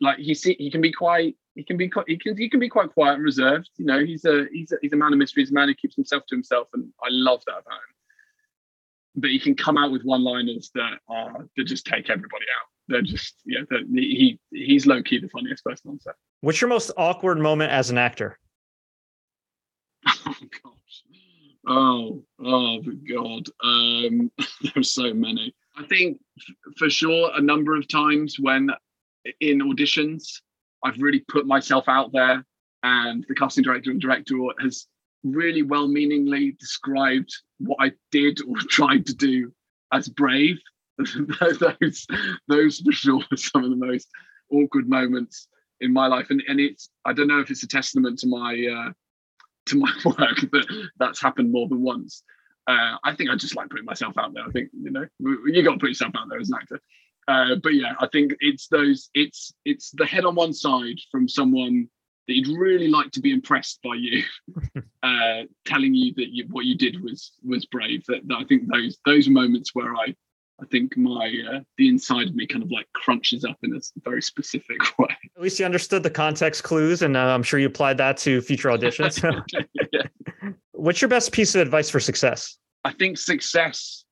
like 0.00 0.18
he 0.18 0.34
see, 0.34 0.56
he 0.58 0.70
can 0.70 0.80
be 0.80 0.92
quite 0.92 1.36
he 1.54 1.64
can 1.64 1.76
be 1.76 1.88
quite 1.88 2.06
he 2.08 2.18
can 2.18 2.36
he 2.36 2.50
can 2.50 2.60
be 2.60 2.68
quite 2.68 2.92
quiet 2.92 3.14
and 3.14 3.24
reserved. 3.24 3.70
You 3.76 3.86
know, 3.86 4.04
he's 4.04 4.24
a 4.24 4.46
he's 4.52 4.72
a, 4.72 4.76
he's 4.82 4.92
a 4.92 4.96
man 4.96 5.12
of 5.12 5.18
mystery. 5.18 5.42
He's 5.42 5.50
a 5.50 5.54
man 5.54 5.68
who 5.68 5.74
keeps 5.74 5.94
himself 5.94 6.24
to 6.28 6.34
himself, 6.34 6.68
and 6.74 6.88
I 7.02 7.08
love 7.10 7.42
that 7.46 7.52
about 7.52 7.72
him. 7.72 7.94
But 9.16 9.30
he 9.30 9.38
can 9.38 9.54
come 9.54 9.78
out 9.78 9.90
with 9.90 10.02
one-liners 10.02 10.70
that 10.74 10.98
are 11.08 11.48
that 11.56 11.64
just 11.64 11.86
take 11.86 12.10
everybody 12.10 12.44
out. 12.60 12.68
They're 12.88 13.02
just 13.02 13.34
yeah. 13.44 13.62
he 13.92 14.38
he's 14.50 14.86
low 14.86 15.02
key 15.02 15.18
the 15.18 15.28
funniest 15.28 15.64
person 15.64 15.90
on 15.90 16.00
set. 16.00 16.14
What's 16.40 16.60
your 16.60 16.68
most 16.68 16.90
awkward 16.96 17.38
moment 17.38 17.72
as 17.72 17.90
an 17.90 17.98
actor? 17.98 18.38
Oh 20.28 20.34
gosh. 20.62 21.02
Oh, 21.68 22.22
oh 22.44 22.80
God. 23.08 23.48
Um, 23.62 24.30
there's 24.74 24.92
so 24.92 25.12
many. 25.12 25.54
I 25.76 25.84
think 25.84 26.20
for 26.78 26.88
sure 26.88 27.30
a 27.34 27.40
number 27.40 27.76
of 27.76 27.88
times 27.88 28.36
when 28.38 28.70
in 29.40 29.60
auditions 29.60 30.40
I've 30.84 30.98
really 30.98 31.24
put 31.28 31.46
myself 31.46 31.84
out 31.88 32.12
there, 32.12 32.44
and 32.82 33.24
the 33.28 33.34
casting 33.34 33.64
director 33.64 33.90
and 33.90 34.00
director 34.00 34.36
has 34.60 34.86
really 35.24 35.62
well-meaningly 35.62 36.52
described 36.60 37.34
what 37.58 37.78
I 37.80 37.92
did 38.12 38.40
or 38.42 38.56
tried 38.68 39.06
to 39.06 39.14
do 39.14 39.52
as 39.92 40.08
brave. 40.08 40.58
those, 41.40 42.06
those 42.48 42.80
for 42.80 42.92
sure 42.92 43.22
are 43.30 43.36
some 43.36 43.64
of 43.64 43.70
the 43.70 43.76
most 43.76 44.08
awkward 44.50 44.88
moments 44.88 45.48
in 45.80 45.92
my 45.92 46.06
life, 46.06 46.30
and 46.30 46.42
and 46.48 46.60
it's 46.60 46.90
I 47.04 47.12
don't 47.12 47.28
know 47.28 47.40
if 47.40 47.50
it's 47.50 47.62
a 47.62 47.68
testament 47.68 48.18
to 48.20 48.26
my 48.26 48.52
uh, 48.52 48.92
to 49.66 49.76
my 49.76 49.92
work 50.04 50.40
that 50.52 50.88
that's 50.98 51.20
happened 51.20 51.52
more 51.52 51.68
than 51.68 51.82
once. 51.82 52.22
Uh, 52.66 52.96
I 53.04 53.14
think 53.14 53.30
I 53.30 53.36
just 53.36 53.54
like 53.54 53.70
putting 53.70 53.84
myself 53.84 54.18
out 54.18 54.34
there. 54.34 54.44
I 54.44 54.50
think 54.50 54.70
you 54.72 54.90
know 54.90 55.06
you 55.20 55.62
got 55.62 55.72
to 55.72 55.78
put 55.78 55.90
yourself 55.90 56.12
out 56.16 56.28
there 56.28 56.40
as 56.40 56.50
an 56.50 56.58
actor. 56.60 56.80
Uh, 57.28 57.56
but 57.62 57.74
yeah, 57.74 57.94
I 58.00 58.06
think 58.08 58.34
it's 58.40 58.68
those. 58.68 59.10
It's 59.14 59.52
it's 59.64 59.90
the 59.92 60.06
head 60.06 60.24
on 60.24 60.34
one 60.34 60.52
side 60.52 60.98
from 61.10 61.28
someone 61.28 61.88
that 62.28 62.34
you'd 62.34 62.58
really 62.58 62.88
like 62.88 63.10
to 63.12 63.20
be 63.20 63.32
impressed 63.32 63.80
by 63.84 63.94
you, 63.94 64.24
uh, 65.02 65.42
telling 65.64 65.94
you 65.94 66.12
that 66.14 66.28
you, 66.28 66.44
what 66.50 66.64
you 66.64 66.76
did 66.76 67.02
was 67.02 67.32
was 67.44 67.66
brave. 67.66 68.04
That, 68.06 68.26
that, 68.28 68.36
I 68.36 68.44
think 68.44 68.64
those 68.72 68.98
those 69.04 69.28
moments 69.28 69.70
where 69.74 69.94
I 69.94 70.14
I 70.60 70.64
think 70.66 70.96
my 70.96 71.34
uh, 71.50 71.60
the 71.76 71.88
inside 71.88 72.28
of 72.28 72.34
me 72.34 72.46
kind 72.46 72.62
of 72.62 72.70
like 72.70 72.86
crunches 72.94 73.44
up 73.44 73.58
in 73.62 73.74
a 73.76 73.80
very 74.02 74.22
specific 74.22 74.78
way. 74.98 75.14
At 75.36 75.42
least 75.42 75.58
you 75.58 75.66
understood 75.66 76.02
the 76.02 76.10
context 76.10 76.64
clues, 76.64 77.02
and 77.02 77.16
uh, 77.16 77.20
I'm 77.20 77.42
sure 77.42 77.60
you 77.60 77.66
applied 77.66 77.98
that 77.98 78.16
to 78.18 78.40
future 78.40 78.68
auditions. 78.70 79.22
yeah. 79.92 80.02
What's 80.72 81.00
your 81.00 81.08
best 81.08 81.32
piece 81.32 81.54
of 81.54 81.60
advice 81.60 81.90
for 81.90 82.00
success? 82.00 82.58
I 82.84 82.92
think 82.92 83.18
success 83.18 84.04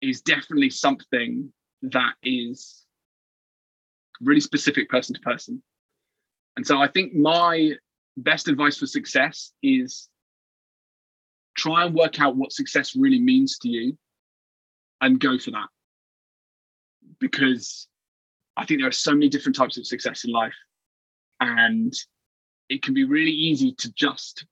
is 0.00 0.20
definitely 0.20 0.70
something 0.70 1.52
that 1.82 2.14
is 2.22 2.84
really 4.20 4.40
specific 4.40 4.88
person 4.88 5.14
to 5.14 5.20
person. 5.20 5.62
And 6.56 6.66
so 6.66 6.80
I 6.80 6.86
think 6.86 7.14
my 7.14 7.72
best 8.16 8.46
advice 8.46 8.76
for 8.76 8.86
success 8.86 9.52
is 9.62 10.08
try 11.56 11.84
and 11.84 11.94
work 11.94 12.20
out 12.20 12.36
what 12.36 12.52
success 12.52 12.94
really 12.94 13.20
means 13.20 13.58
to 13.58 13.68
you 13.68 13.96
and 15.02 15.20
go 15.20 15.38
for 15.38 15.50
that. 15.50 15.68
Because 17.20 17.86
I 18.56 18.64
think 18.64 18.80
there 18.80 18.88
are 18.88 18.92
so 18.92 19.12
many 19.12 19.28
different 19.28 19.56
types 19.56 19.76
of 19.76 19.86
success 19.86 20.24
in 20.24 20.32
life. 20.32 20.54
and 21.40 21.92
it 22.68 22.82
can 22.82 22.94
be 22.94 23.04
really 23.04 23.30
easy 23.32 23.72
to 23.72 23.92
just 23.92 24.46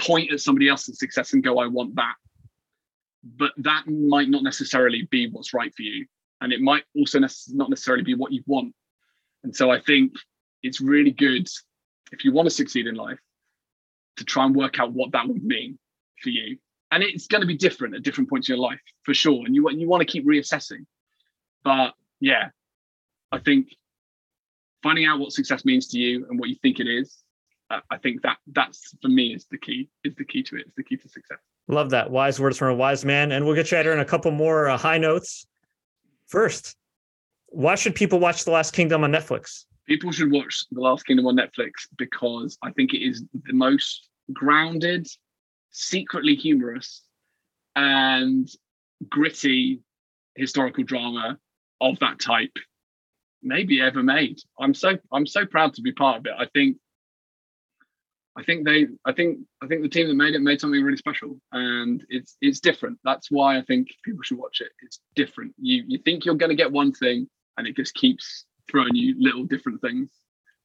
point 0.00 0.32
at 0.32 0.40
somebody 0.40 0.68
else's 0.68 0.98
success 0.98 1.32
and 1.32 1.44
go, 1.44 1.58
I 1.58 1.66
want 1.66 1.94
that. 1.94 2.14
But 3.22 3.52
that 3.58 3.86
might 3.86 4.28
not 4.28 4.42
necessarily 4.42 5.06
be 5.10 5.28
what's 5.28 5.54
right 5.54 5.72
for 5.74 5.82
you. 5.82 6.06
And 6.40 6.52
it 6.52 6.60
might 6.60 6.82
also 6.96 7.20
not 7.20 7.70
necessarily 7.70 8.02
be 8.02 8.16
what 8.16 8.32
you 8.32 8.42
want. 8.46 8.74
And 9.44 9.54
so 9.54 9.70
I 9.70 9.80
think 9.80 10.12
it's 10.62 10.80
really 10.80 11.12
good 11.12 11.46
if 12.10 12.24
you 12.24 12.32
want 12.32 12.46
to 12.46 12.50
succeed 12.50 12.88
in 12.88 12.96
life 12.96 13.18
to 14.16 14.24
try 14.24 14.44
and 14.44 14.56
work 14.56 14.80
out 14.80 14.92
what 14.92 15.12
that 15.12 15.28
would 15.28 15.44
mean 15.44 15.78
for 16.20 16.30
you. 16.30 16.58
And 16.92 17.02
it's 17.02 17.26
going 17.26 17.40
to 17.40 17.46
be 17.46 17.56
different 17.56 17.96
at 17.96 18.02
different 18.02 18.30
points 18.30 18.48
in 18.48 18.54
your 18.54 18.62
life 18.62 18.80
for 19.02 19.14
sure. 19.14 19.44
And 19.44 19.54
you, 19.54 19.68
you 19.70 19.88
want 19.88 20.02
to 20.02 20.06
keep 20.06 20.24
reassessing. 20.24 20.86
But 21.64 21.94
yeah, 22.20 22.50
I 23.32 23.38
think 23.38 23.68
finding 24.82 25.06
out 25.06 25.18
what 25.18 25.32
success 25.32 25.64
means 25.64 25.88
to 25.88 25.98
you 25.98 26.26
and 26.28 26.38
what 26.38 26.48
you 26.48 26.56
think 26.56 26.80
it 26.80 26.88
is 26.88 27.18
uh, 27.70 27.80
i 27.90 27.96
think 27.96 28.22
that 28.22 28.36
that's 28.48 28.94
for 29.00 29.08
me 29.08 29.34
is 29.34 29.46
the 29.50 29.58
key 29.58 29.88
is 30.04 30.14
the 30.16 30.24
key 30.24 30.42
to 30.42 30.56
it 30.56 30.64
it's 30.66 30.74
the 30.76 30.82
key 30.82 30.96
to 30.96 31.08
success. 31.08 31.38
Love 31.68 31.90
that. 31.90 32.10
Wise 32.10 32.40
words 32.40 32.58
from 32.58 32.70
a 32.70 32.74
wise 32.74 33.04
man. 33.04 33.30
And 33.30 33.46
we'll 33.46 33.54
get 33.54 33.70
you 33.70 33.78
out 33.78 33.84
here 33.84 33.92
in 33.92 34.00
a 34.00 34.04
couple 34.04 34.32
more 34.32 34.68
uh, 34.68 34.76
high 34.76 34.98
notes. 34.98 35.46
First 36.26 36.76
why 37.48 37.74
should 37.74 37.94
people 37.94 38.18
watch 38.18 38.44
the 38.44 38.50
last 38.50 38.72
kingdom 38.72 39.04
on 39.04 39.12
netflix? 39.12 39.64
People 39.86 40.10
should 40.10 40.32
watch 40.32 40.64
the 40.72 40.80
last 40.80 41.06
kingdom 41.06 41.26
on 41.26 41.36
netflix 41.36 41.72
because 41.96 42.58
i 42.62 42.70
think 42.72 42.94
it 42.94 43.04
is 43.04 43.24
the 43.44 43.52
most 43.52 44.08
grounded 44.32 45.06
secretly 45.72 46.36
humorous 46.36 47.02
and 47.74 48.48
gritty 49.08 49.80
historical 50.36 50.84
drama 50.84 51.38
of 51.80 51.98
that 51.98 52.20
type 52.20 52.52
maybe 53.42 53.80
ever 53.80 54.02
made. 54.02 54.38
I'm 54.60 54.74
so 54.74 54.98
I'm 55.12 55.26
so 55.26 55.44
proud 55.44 55.74
to 55.74 55.82
be 55.82 55.92
part 55.92 56.18
of 56.18 56.26
it. 56.26 56.32
I 56.38 56.46
think 56.54 56.76
I 58.36 58.42
think 58.42 58.64
they 58.64 58.86
I 59.04 59.12
think 59.12 59.38
I 59.62 59.66
think 59.66 59.82
the 59.82 59.88
team 59.88 60.08
that 60.08 60.14
made 60.14 60.34
it 60.34 60.40
made 60.40 60.60
something 60.60 60.82
really 60.82 60.96
special 60.96 61.38
and 61.52 62.04
it's 62.08 62.36
it's 62.40 62.60
different. 62.60 62.98
That's 63.04 63.30
why 63.30 63.58
I 63.58 63.62
think 63.62 63.88
people 64.04 64.22
should 64.22 64.38
watch 64.38 64.60
it. 64.60 64.70
It's 64.82 65.00
different. 65.14 65.54
You 65.58 65.84
you 65.86 65.98
think 65.98 66.24
you're 66.24 66.36
gonna 66.36 66.54
get 66.54 66.70
one 66.70 66.92
thing 66.92 67.28
and 67.56 67.66
it 67.66 67.76
just 67.76 67.94
keeps 67.94 68.46
throwing 68.70 68.94
you 68.94 69.16
little 69.18 69.44
different 69.44 69.80
things 69.80 70.10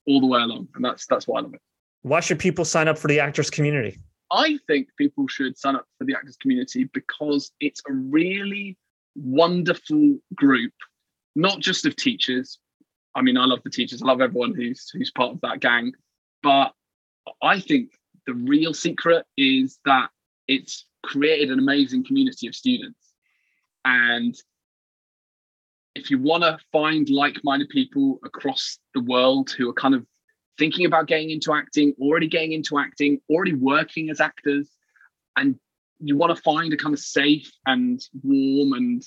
all 0.05 0.21
the 0.21 0.27
way 0.27 0.41
along. 0.41 0.67
And 0.75 0.85
that's 0.85 1.05
that's 1.07 1.27
why 1.27 1.39
I 1.39 1.41
love 1.41 1.53
it. 1.53 1.61
Why 2.03 2.19
should 2.19 2.39
people 2.39 2.63
sign 2.63 2.87
up 2.87 2.97
for 2.97 3.07
the 3.07 3.19
actors 3.19 3.49
community? 3.49 3.99
I 4.31 4.59
think 4.67 4.89
people 4.97 5.27
should 5.27 5.57
sign 5.57 5.75
up 5.75 5.85
for 5.97 6.05
the 6.05 6.15
actors 6.15 6.37
community 6.37 6.89
because 6.93 7.51
it's 7.59 7.81
a 7.87 7.93
really 7.93 8.77
wonderful 9.15 10.17
group, 10.35 10.73
not 11.35 11.59
just 11.59 11.85
of 11.85 11.95
teachers, 11.95 12.59
I 13.17 13.21
mean, 13.23 13.35
I 13.35 13.45
love 13.45 13.63
the 13.63 13.71
teachers. 13.71 14.03
I 14.03 14.05
love 14.05 14.21
everyone 14.21 14.53
who's 14.53 14.91
who's 14.91 15.09
part 15.09 15.31
of 15.31 15.41
that 15.41 15.59
gang. 15.59 15.91
But 16.43 16.71
I 17.41 17.59
think 17.59 17.89
the 18.27 18.35
real 18.35 18.75
secret 18.75 19.25
is 19.35 19.79
that 19.85 20.09
it's 20.47 20.85
created 21.03 21.49
an 21.49 21.57
amazing 21.57 22.05
community 22.05 22.47
of 22.47 22.53
students. 22.53 23.13
And 23.83 24.35
if 25.95 26.11
you 26.11 26.19
want 26.19 26.43
to 26.43 26.59
find 26.71 27.09
like-minded 27.09 27.69
people 27.69 28.19
across 28.23 28.77
the 28.93 29.01
world 29.01 29.49
who 29.49 29.67
are 29.67 29.73
kind 29.73 29.95
of 29.95 30.05
thinking 30.57 30.85
about 30.85 31.07
getting 31.07 31.29
into 31.29 31.53
acting, 31.53 31.93
already 31.99 32.27
getting 32.27 32.51
into 32.51 32.77
acting, 32.77 33.21
already 33.29 33.53
working 33.53 34.09
as 34.09 34.19
actors, 34.19 34.69
and 35.35 35.59
you 35.99 36.17
want 36.17 36.35
to 36.35 36.41
find 36.41 36.73
a 36.73 36.77
kind 36.77 36.93
of 36.93 36.99
safe 36.99 37.51
and 37.65 38.01
warm 38.23 38.73
and 38.73 39.03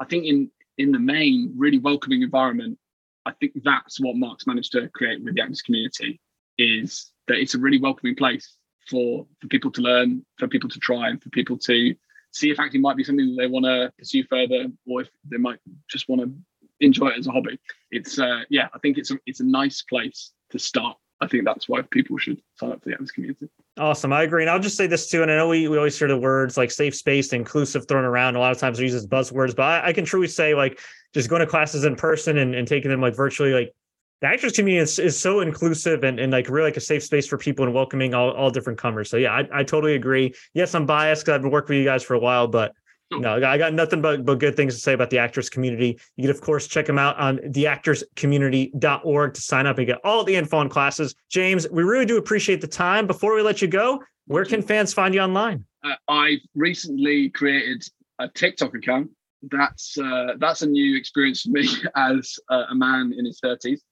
I 0.00 0.04
think 0.04 0.24
in 0.24 0.50
in 0.78 0.90
the 0.90 0.98
main 0.98 1.52
really 1.56 1.78
welcoming 1.78 2.22
environment 2.22 2.78
I 3.26 3.32
think 3.32 3.52
that's 3.62 4.00
what 4.00 4.16
Mark's 4.16 4.46
managed 4.46 4.72
to 4.72 4.88
create 4.88 5.22
with 5.22 5.34
the 5.34 5.42
actors 5.42 5.62
community 5.62 6.20
is 6.58 7.12
that 7.28 7.38
it's 7.38 7.54
a 7.54 7.58
really 7.58 7.78
welcoming 7.78 8.16
place 8.16 8.56
for 8.88 9.26
for 9.40 9.48
people 9.48 9.70
to 9.72 9.80
learn, 9.80 10.24
for 10.38 10.48
people 10.48 10.68
to 10.70 10.78
try, 10.80 11.08
and 11.08 11.22
for 11.22 11.30
people 11.30 11.56
to 11.58 11.94
see 12.32 12.50
if 12.50 12.58
acting 12.58 12.80
might 12.80 12.96
be 12.96 13.04
something 13.04 13.34
that 13.34 13.42
they 13.42 13.46
want 13.46 13.64
to 13.64 13.92
pursue 13.98 14.24
further, 14.24 14.66
or 14.86 15.02
if 15.02 15.08
they 15.30 15.36
might 15.36 15.58
just 15.88 16.08
want 16.08 16.22
to 16.22 16.32
enjoy 16.80 17.08
it 17.08 17.18
as 17.18 17.26
a 17.26 17.30
hobby. 17.30 17.58
It's 17.90 18.18
uh, 18.18 18.42
yeah, 18.50 18.68
I 18.74 18.78
think 18.78 18.98
it's 18.98 19.10
a 19.10 19.18
it's 19.26 19.40
a 19.40 19.46
nice 19.46 19.82
place 19.82 20.32
to 20.52 20.58
start. 20.58 20.96
I 21.20 21.28
think 21.28 21.44
that's 21.44 21.68
why 21.68 21.82
people 21.82 22.18
should 22.18 22.42
sign 22.56 22.72
up 22.72 22.82
for 22.82 22.88
the 22.88 22.94
actors 22.94 23.12
community. 23.12 23.48
Awesome. 23.78 24.12
I 24.12 24.24
agree. 24.24 24.42
And 24.42 24.50
I'll 24.50 24.58
just 24.58 24.76
say 24.76 24.88
this 24.88 25.08
too. 25.08 25.22
And 25.22 25.30
I 25.30 25.36
know 25.36 25.48
we, 25.48 25.68
we 25.68 25.76
always 25.76 25.96
hear 25.96 26.08
the 26.08 26.18
words 26.18 26.56
like 26.56 26.70
safe 26.72 26.96
space, 26.96 27.32
inclusive 27.32 27.86
thrown 27.86 28.04
around. 28.04 28.34
A 28.34 28.40
lot 28.40 28.50
of 28.50 28.58
times 28.58 28.78
we 28.78 28.86
use 28.86 28.94
as 28.94 29.06
buzzwords, 29.06 29.54
but 29.54 29.62
I, 29.62 29.88
I 29.88 29.92
can 29.92 30.04
truly 30.04 30.26
say 30.26 30.54
like 30.54 30.80
just 31.14 31.30
going 31.30 31.40
to 31.40 31.46
classes 31.46 31.84
in 31.84 31.94
person 31.94 32.38
and, 32.38 32.54
and 32.54 32.66
taking 32.66 32.90
them 32.90 33.00
like 33.00 33.14
virtually, 33.14 33.52
like 33.52 33.72
the 34.20 34.26
actors 34.26 34.52
community 34.52 34.82
is, 34.82 34.98
is 34.98 35.18
so 35.18 35.40
inclusive 35.40 36.02
and, 36.02 36.18
and 36.18 36.32
like 36.32 36.48
really 36.48 36.68
like 36.68 36.76
a 36.76 36.80
safe 36.80 37.04
space 37.04 37.26
for 37.28 37.38
people 37.38 37.64
and 37.64 37.72
welcoming 37.72 38.14
all, 38.14 38.32
all 38.32 38.50
different 38.50 38.80
comers. 38.80 39.08
So 39.08 39.16
yeah, 39.16 39.32
I, 39.32 39.60
I 39.60 39.62
totally 39.62 39.94
agree. 39.94 40.34
Yes, 40.54 40.74
I'm 40.74 40.86
biased 40.86 41.22
because 41.22 41.36
I've 41.36 41.42
been 41.42 41.52
working 41.52 41.76
with 41.76 41.84
you 41.84 41.88
guys 41.88 42.02
for 42.02 42.14
a 42.14 42.20
while, 42.20 42.48
but 42.48 42.72
no, 43.18 43.44
I 43.44 43.58
got 43.58 43.72
nothing 43.72 44.00
but, 44.00 44.24
but 44.24 44.38
good 44.38 44.56
things 44.56 44.74
to 44.74 44.80
say 44.80 44.92
about 44.92 45.10
the 45.10 45.18
actors 45.18 45.48
community. 45.48 45.98
You 46.16 46.22
can, 46.22 46.30
of 46.30 46.40
course, 46.40 46.66
check 46.66 46.86
them 46.86 46.98
out 46.98 47.16
on 47.18 47.38
theactorscommunity.org 47.38 49.34
to 49.34 49.40
sign 49.40 49.66
up 49.66 49.78
and 49.78 49.86
get 49.86 49.98
all 50.04 50.24
the 50.24 50.34
info 50.34 50.58
on 50.58 50.68
classes. 50.68 51.14
James, 51.28 51.68
we 51.70 51.82
really 51.82 52.06
do 52.06 52.16
appreciate 52.16 52.60
the 52.60 52.66
time. 52.66 53.06
Before 53.06 53.34
we 53.34 53.42
let 53.42 53.62
you 53.62 53.68
go, 53.68 54.02
where 54.26 54.44
can 54.44 54.62
fans 54.62 54.94
find 54.94 55.14
you 55.14 55.20
online? 55.20 55.64
Uh, 55.84 55.94
I've 56.08 56.40
recently 56.54 57.30
created 57.30 57.84
a 58.18 58.28
TikTok 58.28 58.74
account. 58.74 59.10
That's 59.50 59.98
uh, 59.98 60.34
that's 60.38 60.62
a 60.62 60.66
new 60.66 60.96
experience 60.96 61.42
for 61.42 61.50
me 61.50 61.68
as 61.96 62.38
uh, 62.48 62.64
a 62.70 62.74
man 62.74 63.12
in 63.16 63.24
his 63.24 63.40
thirties. 63.40 63.82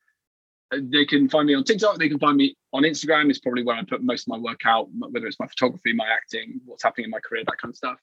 Uh, 0.72 0.78
they 0.83 1.04
can 1.04 1.28
find 1.28 1.48
me 1.48 1.54
on 1.54 1.64
TikTok. 1.64 1.98
They 1.98 2.09
can 2.09 2.20
find 2.20 2.37
me 2.37 2.56
on 2.72 2.85
Instagram. 2.85 3.30
Is 3.30 3.40
probably 3.40 3.64
where 3.64 3.76
I 3.76 3.83
put 3.83 4.02
most 4.02 4.22
of 4.22 4.28
my 4.28 4.38
work 4.38 4.61
out, 4.64 4.88
whether 4.96 5.26
it's 5.26 5.40
my 5.40 5.48
photography, 5.48 5.92
my 5.92 6.06
acting, 6.06 6.61
what's 6.64 6.85
happening 6.85 7.06
in 7.06 7.11
my 7.11 7.20
career, 7.20 7.42
that 7.44 7.59
kind 7.59 7.72
of 7.72 7.76
stuff. 7.76 7.98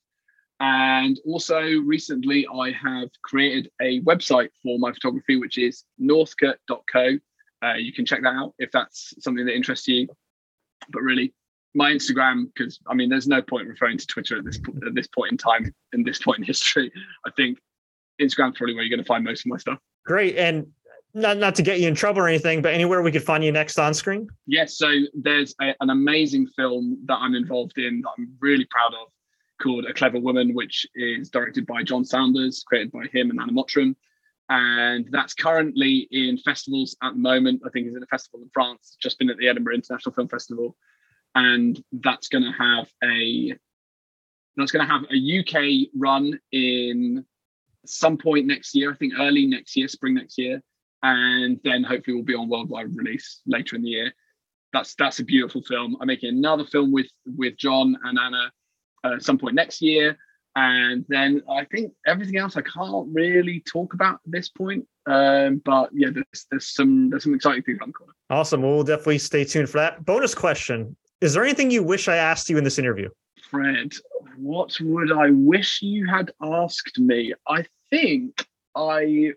And 0.60 1.20
also 1.26 1.62
recently, 1.62 2.48
I 2.54 2.72
have 2.72 3.10
created 3.24 3.70
a 3.82 4.02
website 4.02 4.50
for 4.64 4.80
my 4.80 4.92
photography, 4.92 5.36
which 5.36 5.58
is 5.58 5.84
northcote.co. 6.02 7.20
Uh, 7.64 7.74
you 7.74 7.94
can 7.94 8.06
check 8.06 8.22
that 8.24 8.34
out 8.34 8.54
if 8.58 8.72
that's 8.72 9.14
something 9.20 9.46
that 9.46 9.56
interests 9.56 9.88
you. 9.88 10.08
But 10.90 11.02
really, 11.02 11.34
my 11.76 11.92
Instagram 11.92 12.52
because 12.54 12.80
I 12.88 12.96
mean, 12.96 13.10
there's 13.10 13.28
no 13.28 13.42
point 13.42 13.68
referring 13.68 13.98
to 14.00 14.08
Twitter 14.08 14.40
at 14.40 14.46
this 14.46 14.60
at 14.86 14.96
this 14.96 15.08
point 15.08 15.32
in 15.32 15.38
time 15.38 15.74
in 15.94 16.04
this 16.04 16.20
point 16.20 16.40
in 16.40 16.46
history. 16.46 16.92
I 17.26 17.30
think 17.38 17.60
Instagram's 18.20 18.58
probably 18.58 18.74
where 18.74 18.84
you're 18.84 18.96
going 18.96 19.04
to 19.04 19.08
find 19.08 19.24
most 19.24 19.42
of 19.42 19.48
my 19.48 19.58
stuff. 19.58 19.80
Great, 20.06 20.38
and 20.38 20.68
not 21.14 21.38
not 21.38 21.56
to 21.56 21.62
get 21.62 21.80
you 21.80 21.88
in 21.88 21.96
trouble 21.96 22.22
or 22.22 22.28
anything, 22.28 22.62
but 22.62 22.74
anywhere 22.74 23.02
we 23.02 23.12
could 23.12 23.24
find 23.24 23.44
you 23.44 23.52
next 23.52 23.78
on 23.78 23.94
screen. 23.94 24.28
Yes, 24.48 24.78
so 24.78 24.92
there's 25.14 25.54
a, 25.62 25.76
an 25.82 25.90
amazing 25.90 26.48
film 26.56 26.98
that 27.06 27.16
I'm 27.16 27.36
involved 27.36 27.78
in 27.78 28.02
that 28.02 28.10
I'm 28.18 28.36
really 28.40 28.66
proud 28.66 28.94
of 28.94 29.10
called 29.62 29.86
A 29.86 29.94
Clever 29.94 30.20
Woman, 30.20 30.54
which 30.54 30.86
is 30.96 31.30
directed 31.30 31.66
by 31.66 31.84
John 31.84 32.04
Saunders, 32.04 32.64
created 32.66 32.92
by 32.92 33.06
him 33.12 33.30
and 33.30 33.40
Anna 33.40 33.52
Mottram. 33.52 33.96
And 34.50 35.08
that's 35.12 35.34
currently 35.34 36.08
in 36.12 36.38
festivals 36.38 36.96
at 37.04 37.14
the 37.14 37.20
moment. 37.20 37.62
I 37.66 37.70
think 37.70 37.88
he's 37.88 37.96
in 37.96 38.04
a 38.04 38.08
festival 38.08 38.42
in 38.42 38.50
France, 38.54 38.98
just 39.02 39.20
been 39.20 39.30
at 39.30 39.38
the 39.38 39.48
Edinburgh 39.48 39.76
International 39.76 40.14
Film 40.14 40.30
Festival 40.30 40.76
and 41.38 41.82
that's 41.92 42.30
going 42.30 42.44
to 42.44 42.52
have 42.52 42.88
a 43.04 43.54
that's 44.56 44.72
going 44.72 44.86
to 44.86 44.92
have 44.92 45.04
a 45.12 45.40
UK 45.40 45.90
run 45.96 46.40
in 46.52 47.24
some 47.86 48.18
point 48.18 48.48
next 48.48 48.74
year. 48.74 48.92
I 48.92 48.96
think 48.96 49.14
early 49.20 49.46
next 49.46 49.76
year, 49.76 49.88
spring 49.88 50.16
next 50.16 50.40
year, 50.40 50.64
and 51.04 51.60
then 51.64 51.84
hopefully 51.84 52.16
we'll 52.16 52.26
be 52.26 52.34
on 52.34 52.50
worldwide 52.50 52.96
release 52.96 53.42
later 53.46 53.76
in 53.76 53.84
the 53.84 53.90
year. 53.90 54.12
That's 54.74 54.96
that's 54.96 55.20
a 55.20 55.24
beautiful 55.24 55.62
film. 55.62 55.96
I'm 56.02 56.08
making 56.08 56.30
another 56.30 56.66
film 56.66 56.92
with 56.92 57.10
with 57.26 57.56
John 57.58 57.96
and 58.04 58.18
Anna 58.18 58.52
at 59.04 59.24
some 59.24 59.38
point 59.38 59.56
next 59.56 59.82
year, 59.82 60.18
and 60.56 61.06
then 61.08 61.42
I 61.50 61.66
think 61.66 61.94
everything 62.06 62.38
else 62.38 62.58
I 62.58 62.62
can't 62.62 63.08
really 63.14 63.62
talk 63.62 63.94
about 63.94 64.16
at 64.16 64.32
this 64.32 64.50
point. 64.50 64.88
Um, 65.06 65.62
but 65.64 65.90
yeah, 65.94 66.10
there's 66.12 66.46
there's 66.50 66.68
some 66.68 67.10
there's 67.10 67.24
some 67.24 67.36
exciting 67.36 67.64
things 67.64 67.80
on 67.82 67.90
the 67.90 67.94
corner. 67.94 68.14
Awesome. 68.30 68.62
We'll 68.62 68.84
definitely 68.84 69.20
stay 69.20 69.46
tuned 69.46 69.70
for 69.70 69.78
that. 69.78 70.04
Bonus 70.06 70.34
question: 70.34 70.96
is 71.22 71.34
there 71.34 71.44
anything 71.44 71.72
you 71.72 71.84
wish 71.84 72.08
I 72.08 72.16
asked 72.16 72.50
you 72.50 72.58
in 72.58 72.64
this 72.64 72.80
interview? 72.80 73.10
Fred, 73.50 73.94
what 74.38 74.76
would 74.82 75.12
I 75.12 75.30
wish 75.30 75.82
you 75.82 76.08
had 76.08 76.32
asked 76.42 77.00
me? 77.00 77.34
I 77.48 77.66
think 77.90 78.46
I 78.76 79.34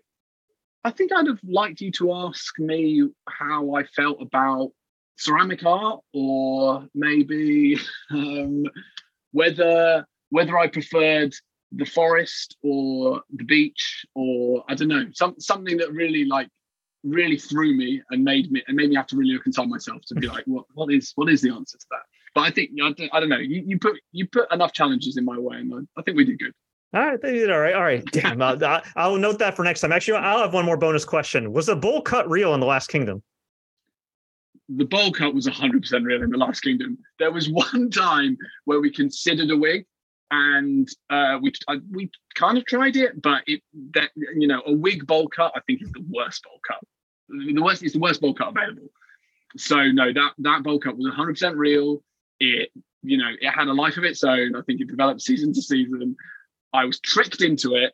I 0.83 0.91
think 0.91 1.11
I'd 1.13 1.27
have 1.27 1.39
liked 1.43 1.81
you 1.81 1.91
to 1.93 2.13
ask 2.13 2.57
me 2.59 3.07
how 3.29 3.75
I 3.75 3.83
felt 3.83 4.21
about 4.21 4.71
ceramic 5.17 5.63
art 5.65 6.01
or 6.13 6.87
maybe 6.95 7.77
um, 8.11 8.65
whether 9.31 10.05
whether 10.29 10.57
I 10.57 10.67
preferred 10.67 11.33
the 11.73 11.85
forest 11.85 12.57
or 12.63 13.21
the 13.33 13.45
beach 13.45 14.05
or 14.15 14.63
I 14.67 14.75
don't 14.75 14.89
know 14.89 15.05
some 15.13 15.35
something 15.39 15.77
that 15.77 15.91
really 15.91 16.25
like 16.25 16.49
really 17.03 17.37
threw 17.37 17.75
me 17.75 18.01
and 18.11 18.23
made 18.23 18.51
me 18.51 18.63
and 18.67 18.75
made 18.75 18.89
me 18.89 18.95
have 18.95 19.07
to 19.07 19.17
really 19.17 19.33
look 19.33 19.47
inside 19.47 19.69
myself 19.69 20.01
to 20.07 20.15
be 20.15 20.27
like, 20.27 20.43
what 20.45 20.65
what 20.73 20.91
is 20.93 21.13
what 21.15 21.29
is 21.29 21.41
the 21.41 21.49
answer 21.49 21.77
to 21.77 21.85
that? 21.91 22.01
But 22.33 22.41
I 22.41 22.51
think 22.51 22.71
I 22.81 22.91
don't, 22.91 23.09
I 23.13 23.19
don't 23.19 23.29
know. 23.29 23.37
You, 23.37 23.63
you 23.65 23.79
put 23.79 23.99
you 24.11 24.27
put 24.27 24.51
enough 24.51 24.73
challenges 24.73 25.17
in 25.17 25.25
my 25.25 25.37
way, 25.37 25.57
and 25.57 25.73
I, 25.73 25.99
I 25.99 26.03
think 26.03 26.17
we 26.17 26.25
did 26.25 26.39
good. 26.39 26.53
All 26.93 27.01
right, 27.01 27.21
they 27.21 27.33
did 27.33 27.49
all 27.49 27.59
right. 27.59 27.73
All 27.73 27.81
right, 27.81 28.03
damn. 28.11 28.41
I'll, 28.41 28.81
I'll 28.97 29.17
note 29.17 29.39
that 29.39 29.55
for 29.55 29.63
next 29.63 29.79
time. 29.79 29.93
Actually, 29.93 30.17
I'll 30.17 30.39
have 30.39 30.53
one 30.53 30.65
more 30.65 30.77
bonus 30.77 31.05
question. 31.05 31.53
Was 31.53 31.67
the 31.67 31.75
bowl 31.75 32.01
cut 32.01 32.29
real 32.29 32.53
in 32.53 32.59
the 32.59 32.65
Last 32.65 32.87
Kingdom? 32.87 33.23
The 34.75 34.85
bowl 34.85 35.11
cut 35.11 35.33
was 35.33 35.47
100% 35.47 36.05
real 36.05 36.23
in 36.23 36.29
the 36.29 36.37
last 36.37 36.61
kingdom. 36.61 36.97
There 37.19 37.31
was 37.31 37.49
one 37.73 37.89
time 37.89 38.37
where 38.65 38.79
we 38.79 38.91
considered 38.91 39.49
a 39.51 39.57
wig 39.57 39.85
and 40.29 40.87
uh, 41.09 41.39
we 41.41 41.51
we 41.91 42.09
kind 42.35 42.57
of 42.57 42.65
tried 42.65 42.95
it 42.95 43.21
but 43.21 43.43
it 43.47 43.61
that 43.93 44.11
you 44.15 44.47
know 44.47 44.61
a 44.65 44.71
wig 44.71 45.05
bowl 45.05 45.27
cut 45.27 45.51
i 45.57 45.59
think 45.67 45.81
is 45.81 45.91
the 45.91 46.05
worst 46.09 46.41
bowl 46.43 46.59
cut. 46.65 46.79
The 47.27 47.61
worst 47.61 47.83
it's 47.83 47.93
the 47.93 47.99
worst 47.99 48.21
bowl 48.21 48.33
cut 48.33 48.49
available. 48.49 48.89
So 49.57 49.91
no 49.91 50.13
that 50.13 50.31
that 50.39 50.63
bowl 50.63 50.79
cut 50.79 50.97
was 50.97 51.13
100% 51.13 51.57
real. 51.57 52.01
It 52.39 52.69
you 53.03 53.17
know 53.17 53.29
it 53.39 53.49
had 53.49 53.67
a 53.67 53.73
life 53.73 53.97
of 53.97 54.05
its 54.05 54.23
own. 54.23 54.55
I 54.55 54.61
think 54.61 54.79
it 54.79 54.87
developed 54.87 55.21
season 55.21 55.53
to 55.53 55.61
season. 55.61 56.15
I 56.73 56.85
was 56.85 57.01
tricked 57.01 57.41
into 57.41 57.75
it. 57.75 57.93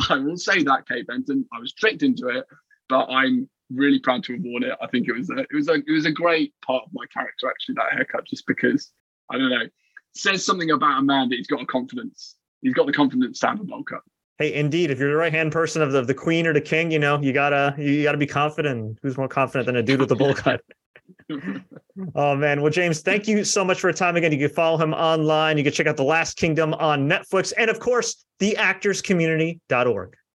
I 0.10 0.18
will 0.18 0.36
say 0.36 0.62
that 0.62 0.86
kate 0.86 1.06
benton. 1.06 1.46
I 1.52 1.58
was 1.58 1.72
tricked 1.72 2.02
into 2.02 2.28
it 2.28 2.44
but 2.88 3.06
i'm 3.10 3.48
really 3.72 3.98
proud 3.98 4.24
to 4.24 4.34
have 4.34 4.42
worn 4.42 4.64
it. 4.64 4.76
I 4.80 4.86
think 4.86 5.08
it 5.08 5.12
was 5.12 5.30
a, 5.30 5.38
it 5.38 5.52
was 5.52 5.68
a 5.68 5.74
it 5.74 5.90
was 5.90 6.06
a 6.06 6.12
great 6.12 6.52
part 6.64 6.84
of 6.84 6.90
my 6.92 7.06
character 7.06 7.48
actually 7.48 7.76
that 7.76 7.92
haircut 7.92 8.26
just 8.26 8.46
because 8.46 8.92
I 9.30 9.38
don't 9.38 9.50
know 9.50 9.66
says 10.14 10.44
something 10.44 10.70
about 10.70 11.00
a 11.00 11.02
man 11.02 11.28
that 11.28 11.36
he's 11.36 11.46
got 11.46 11.62
a 11.62 11.66
confidence. 11.66 12.36
He's 12.62 12.74
got 12.74 12.86
the 12.86 12.92
confidence 12.92 13.38
to 13.40 13.48
have 13.48 13.60
a 13.60 13.64
bowl 13.64 13.84
cut. 13.84 14.00
Hey, 14.38 14.54
indeed, 14.54 14.90
if 14.90 14.98
you're 14.98 15.10
the 15.10 15.16
right 15.16 15.32
hand 15.32 15.52
person 15.52 15.82
of 15.82 15.92
the, 15.92 16.02
the 16.02 16.14
queen 16.14 16.46
or 16.46 16.52
the 16.52 16.60
king, 16.60 16.90
you 16.90 16.98
know 16.98 17.20
you 17.20 17.32
gotta 17.32 17.74
you 17.78 18.02
gotta 18.02 18.18
be 18.18 18.26
confident. 18.26 18.98
Who's 19.02 19.16
more 19.16 19.28
confident 19.28 19.66
than 19.66 19.76
a 19.76 19.82
dude 19.82 20.00
with 20.00 20.10
a 20.12 20.16
bowl 20.16 20.34
cut? 20.34 20.60
oh 22.14 22.36
man. 22.36 22.60
Well, 22.60 22.70
James, 22.70 23.00
thank 23.00 23.26
you 23.26 23.44
so 23.44 23.64
much 23.64 23.80
for 23.80 23.88
your 23.88 23.94
time 23.94 24.16
again. 24.16 24.32
You 24.32 24.38
can 24.38 24.54
follow 24.54 24.78
him 24.78 24.92
online. 24.92 25.56
You 25.56 25.64
can 25.64 25.72
check 25.72 25.86
out 25.86 25.96
The 25.96 26.04
Last 26.04 26.36
Kingdom 26.36 26.74
on 26.74 27.08
Netflix 27.08 27.52
and 27.56 27.70
of 27.70 27.80
course, 27.80 28.24
theactorscommunity.org. 28.40 30.16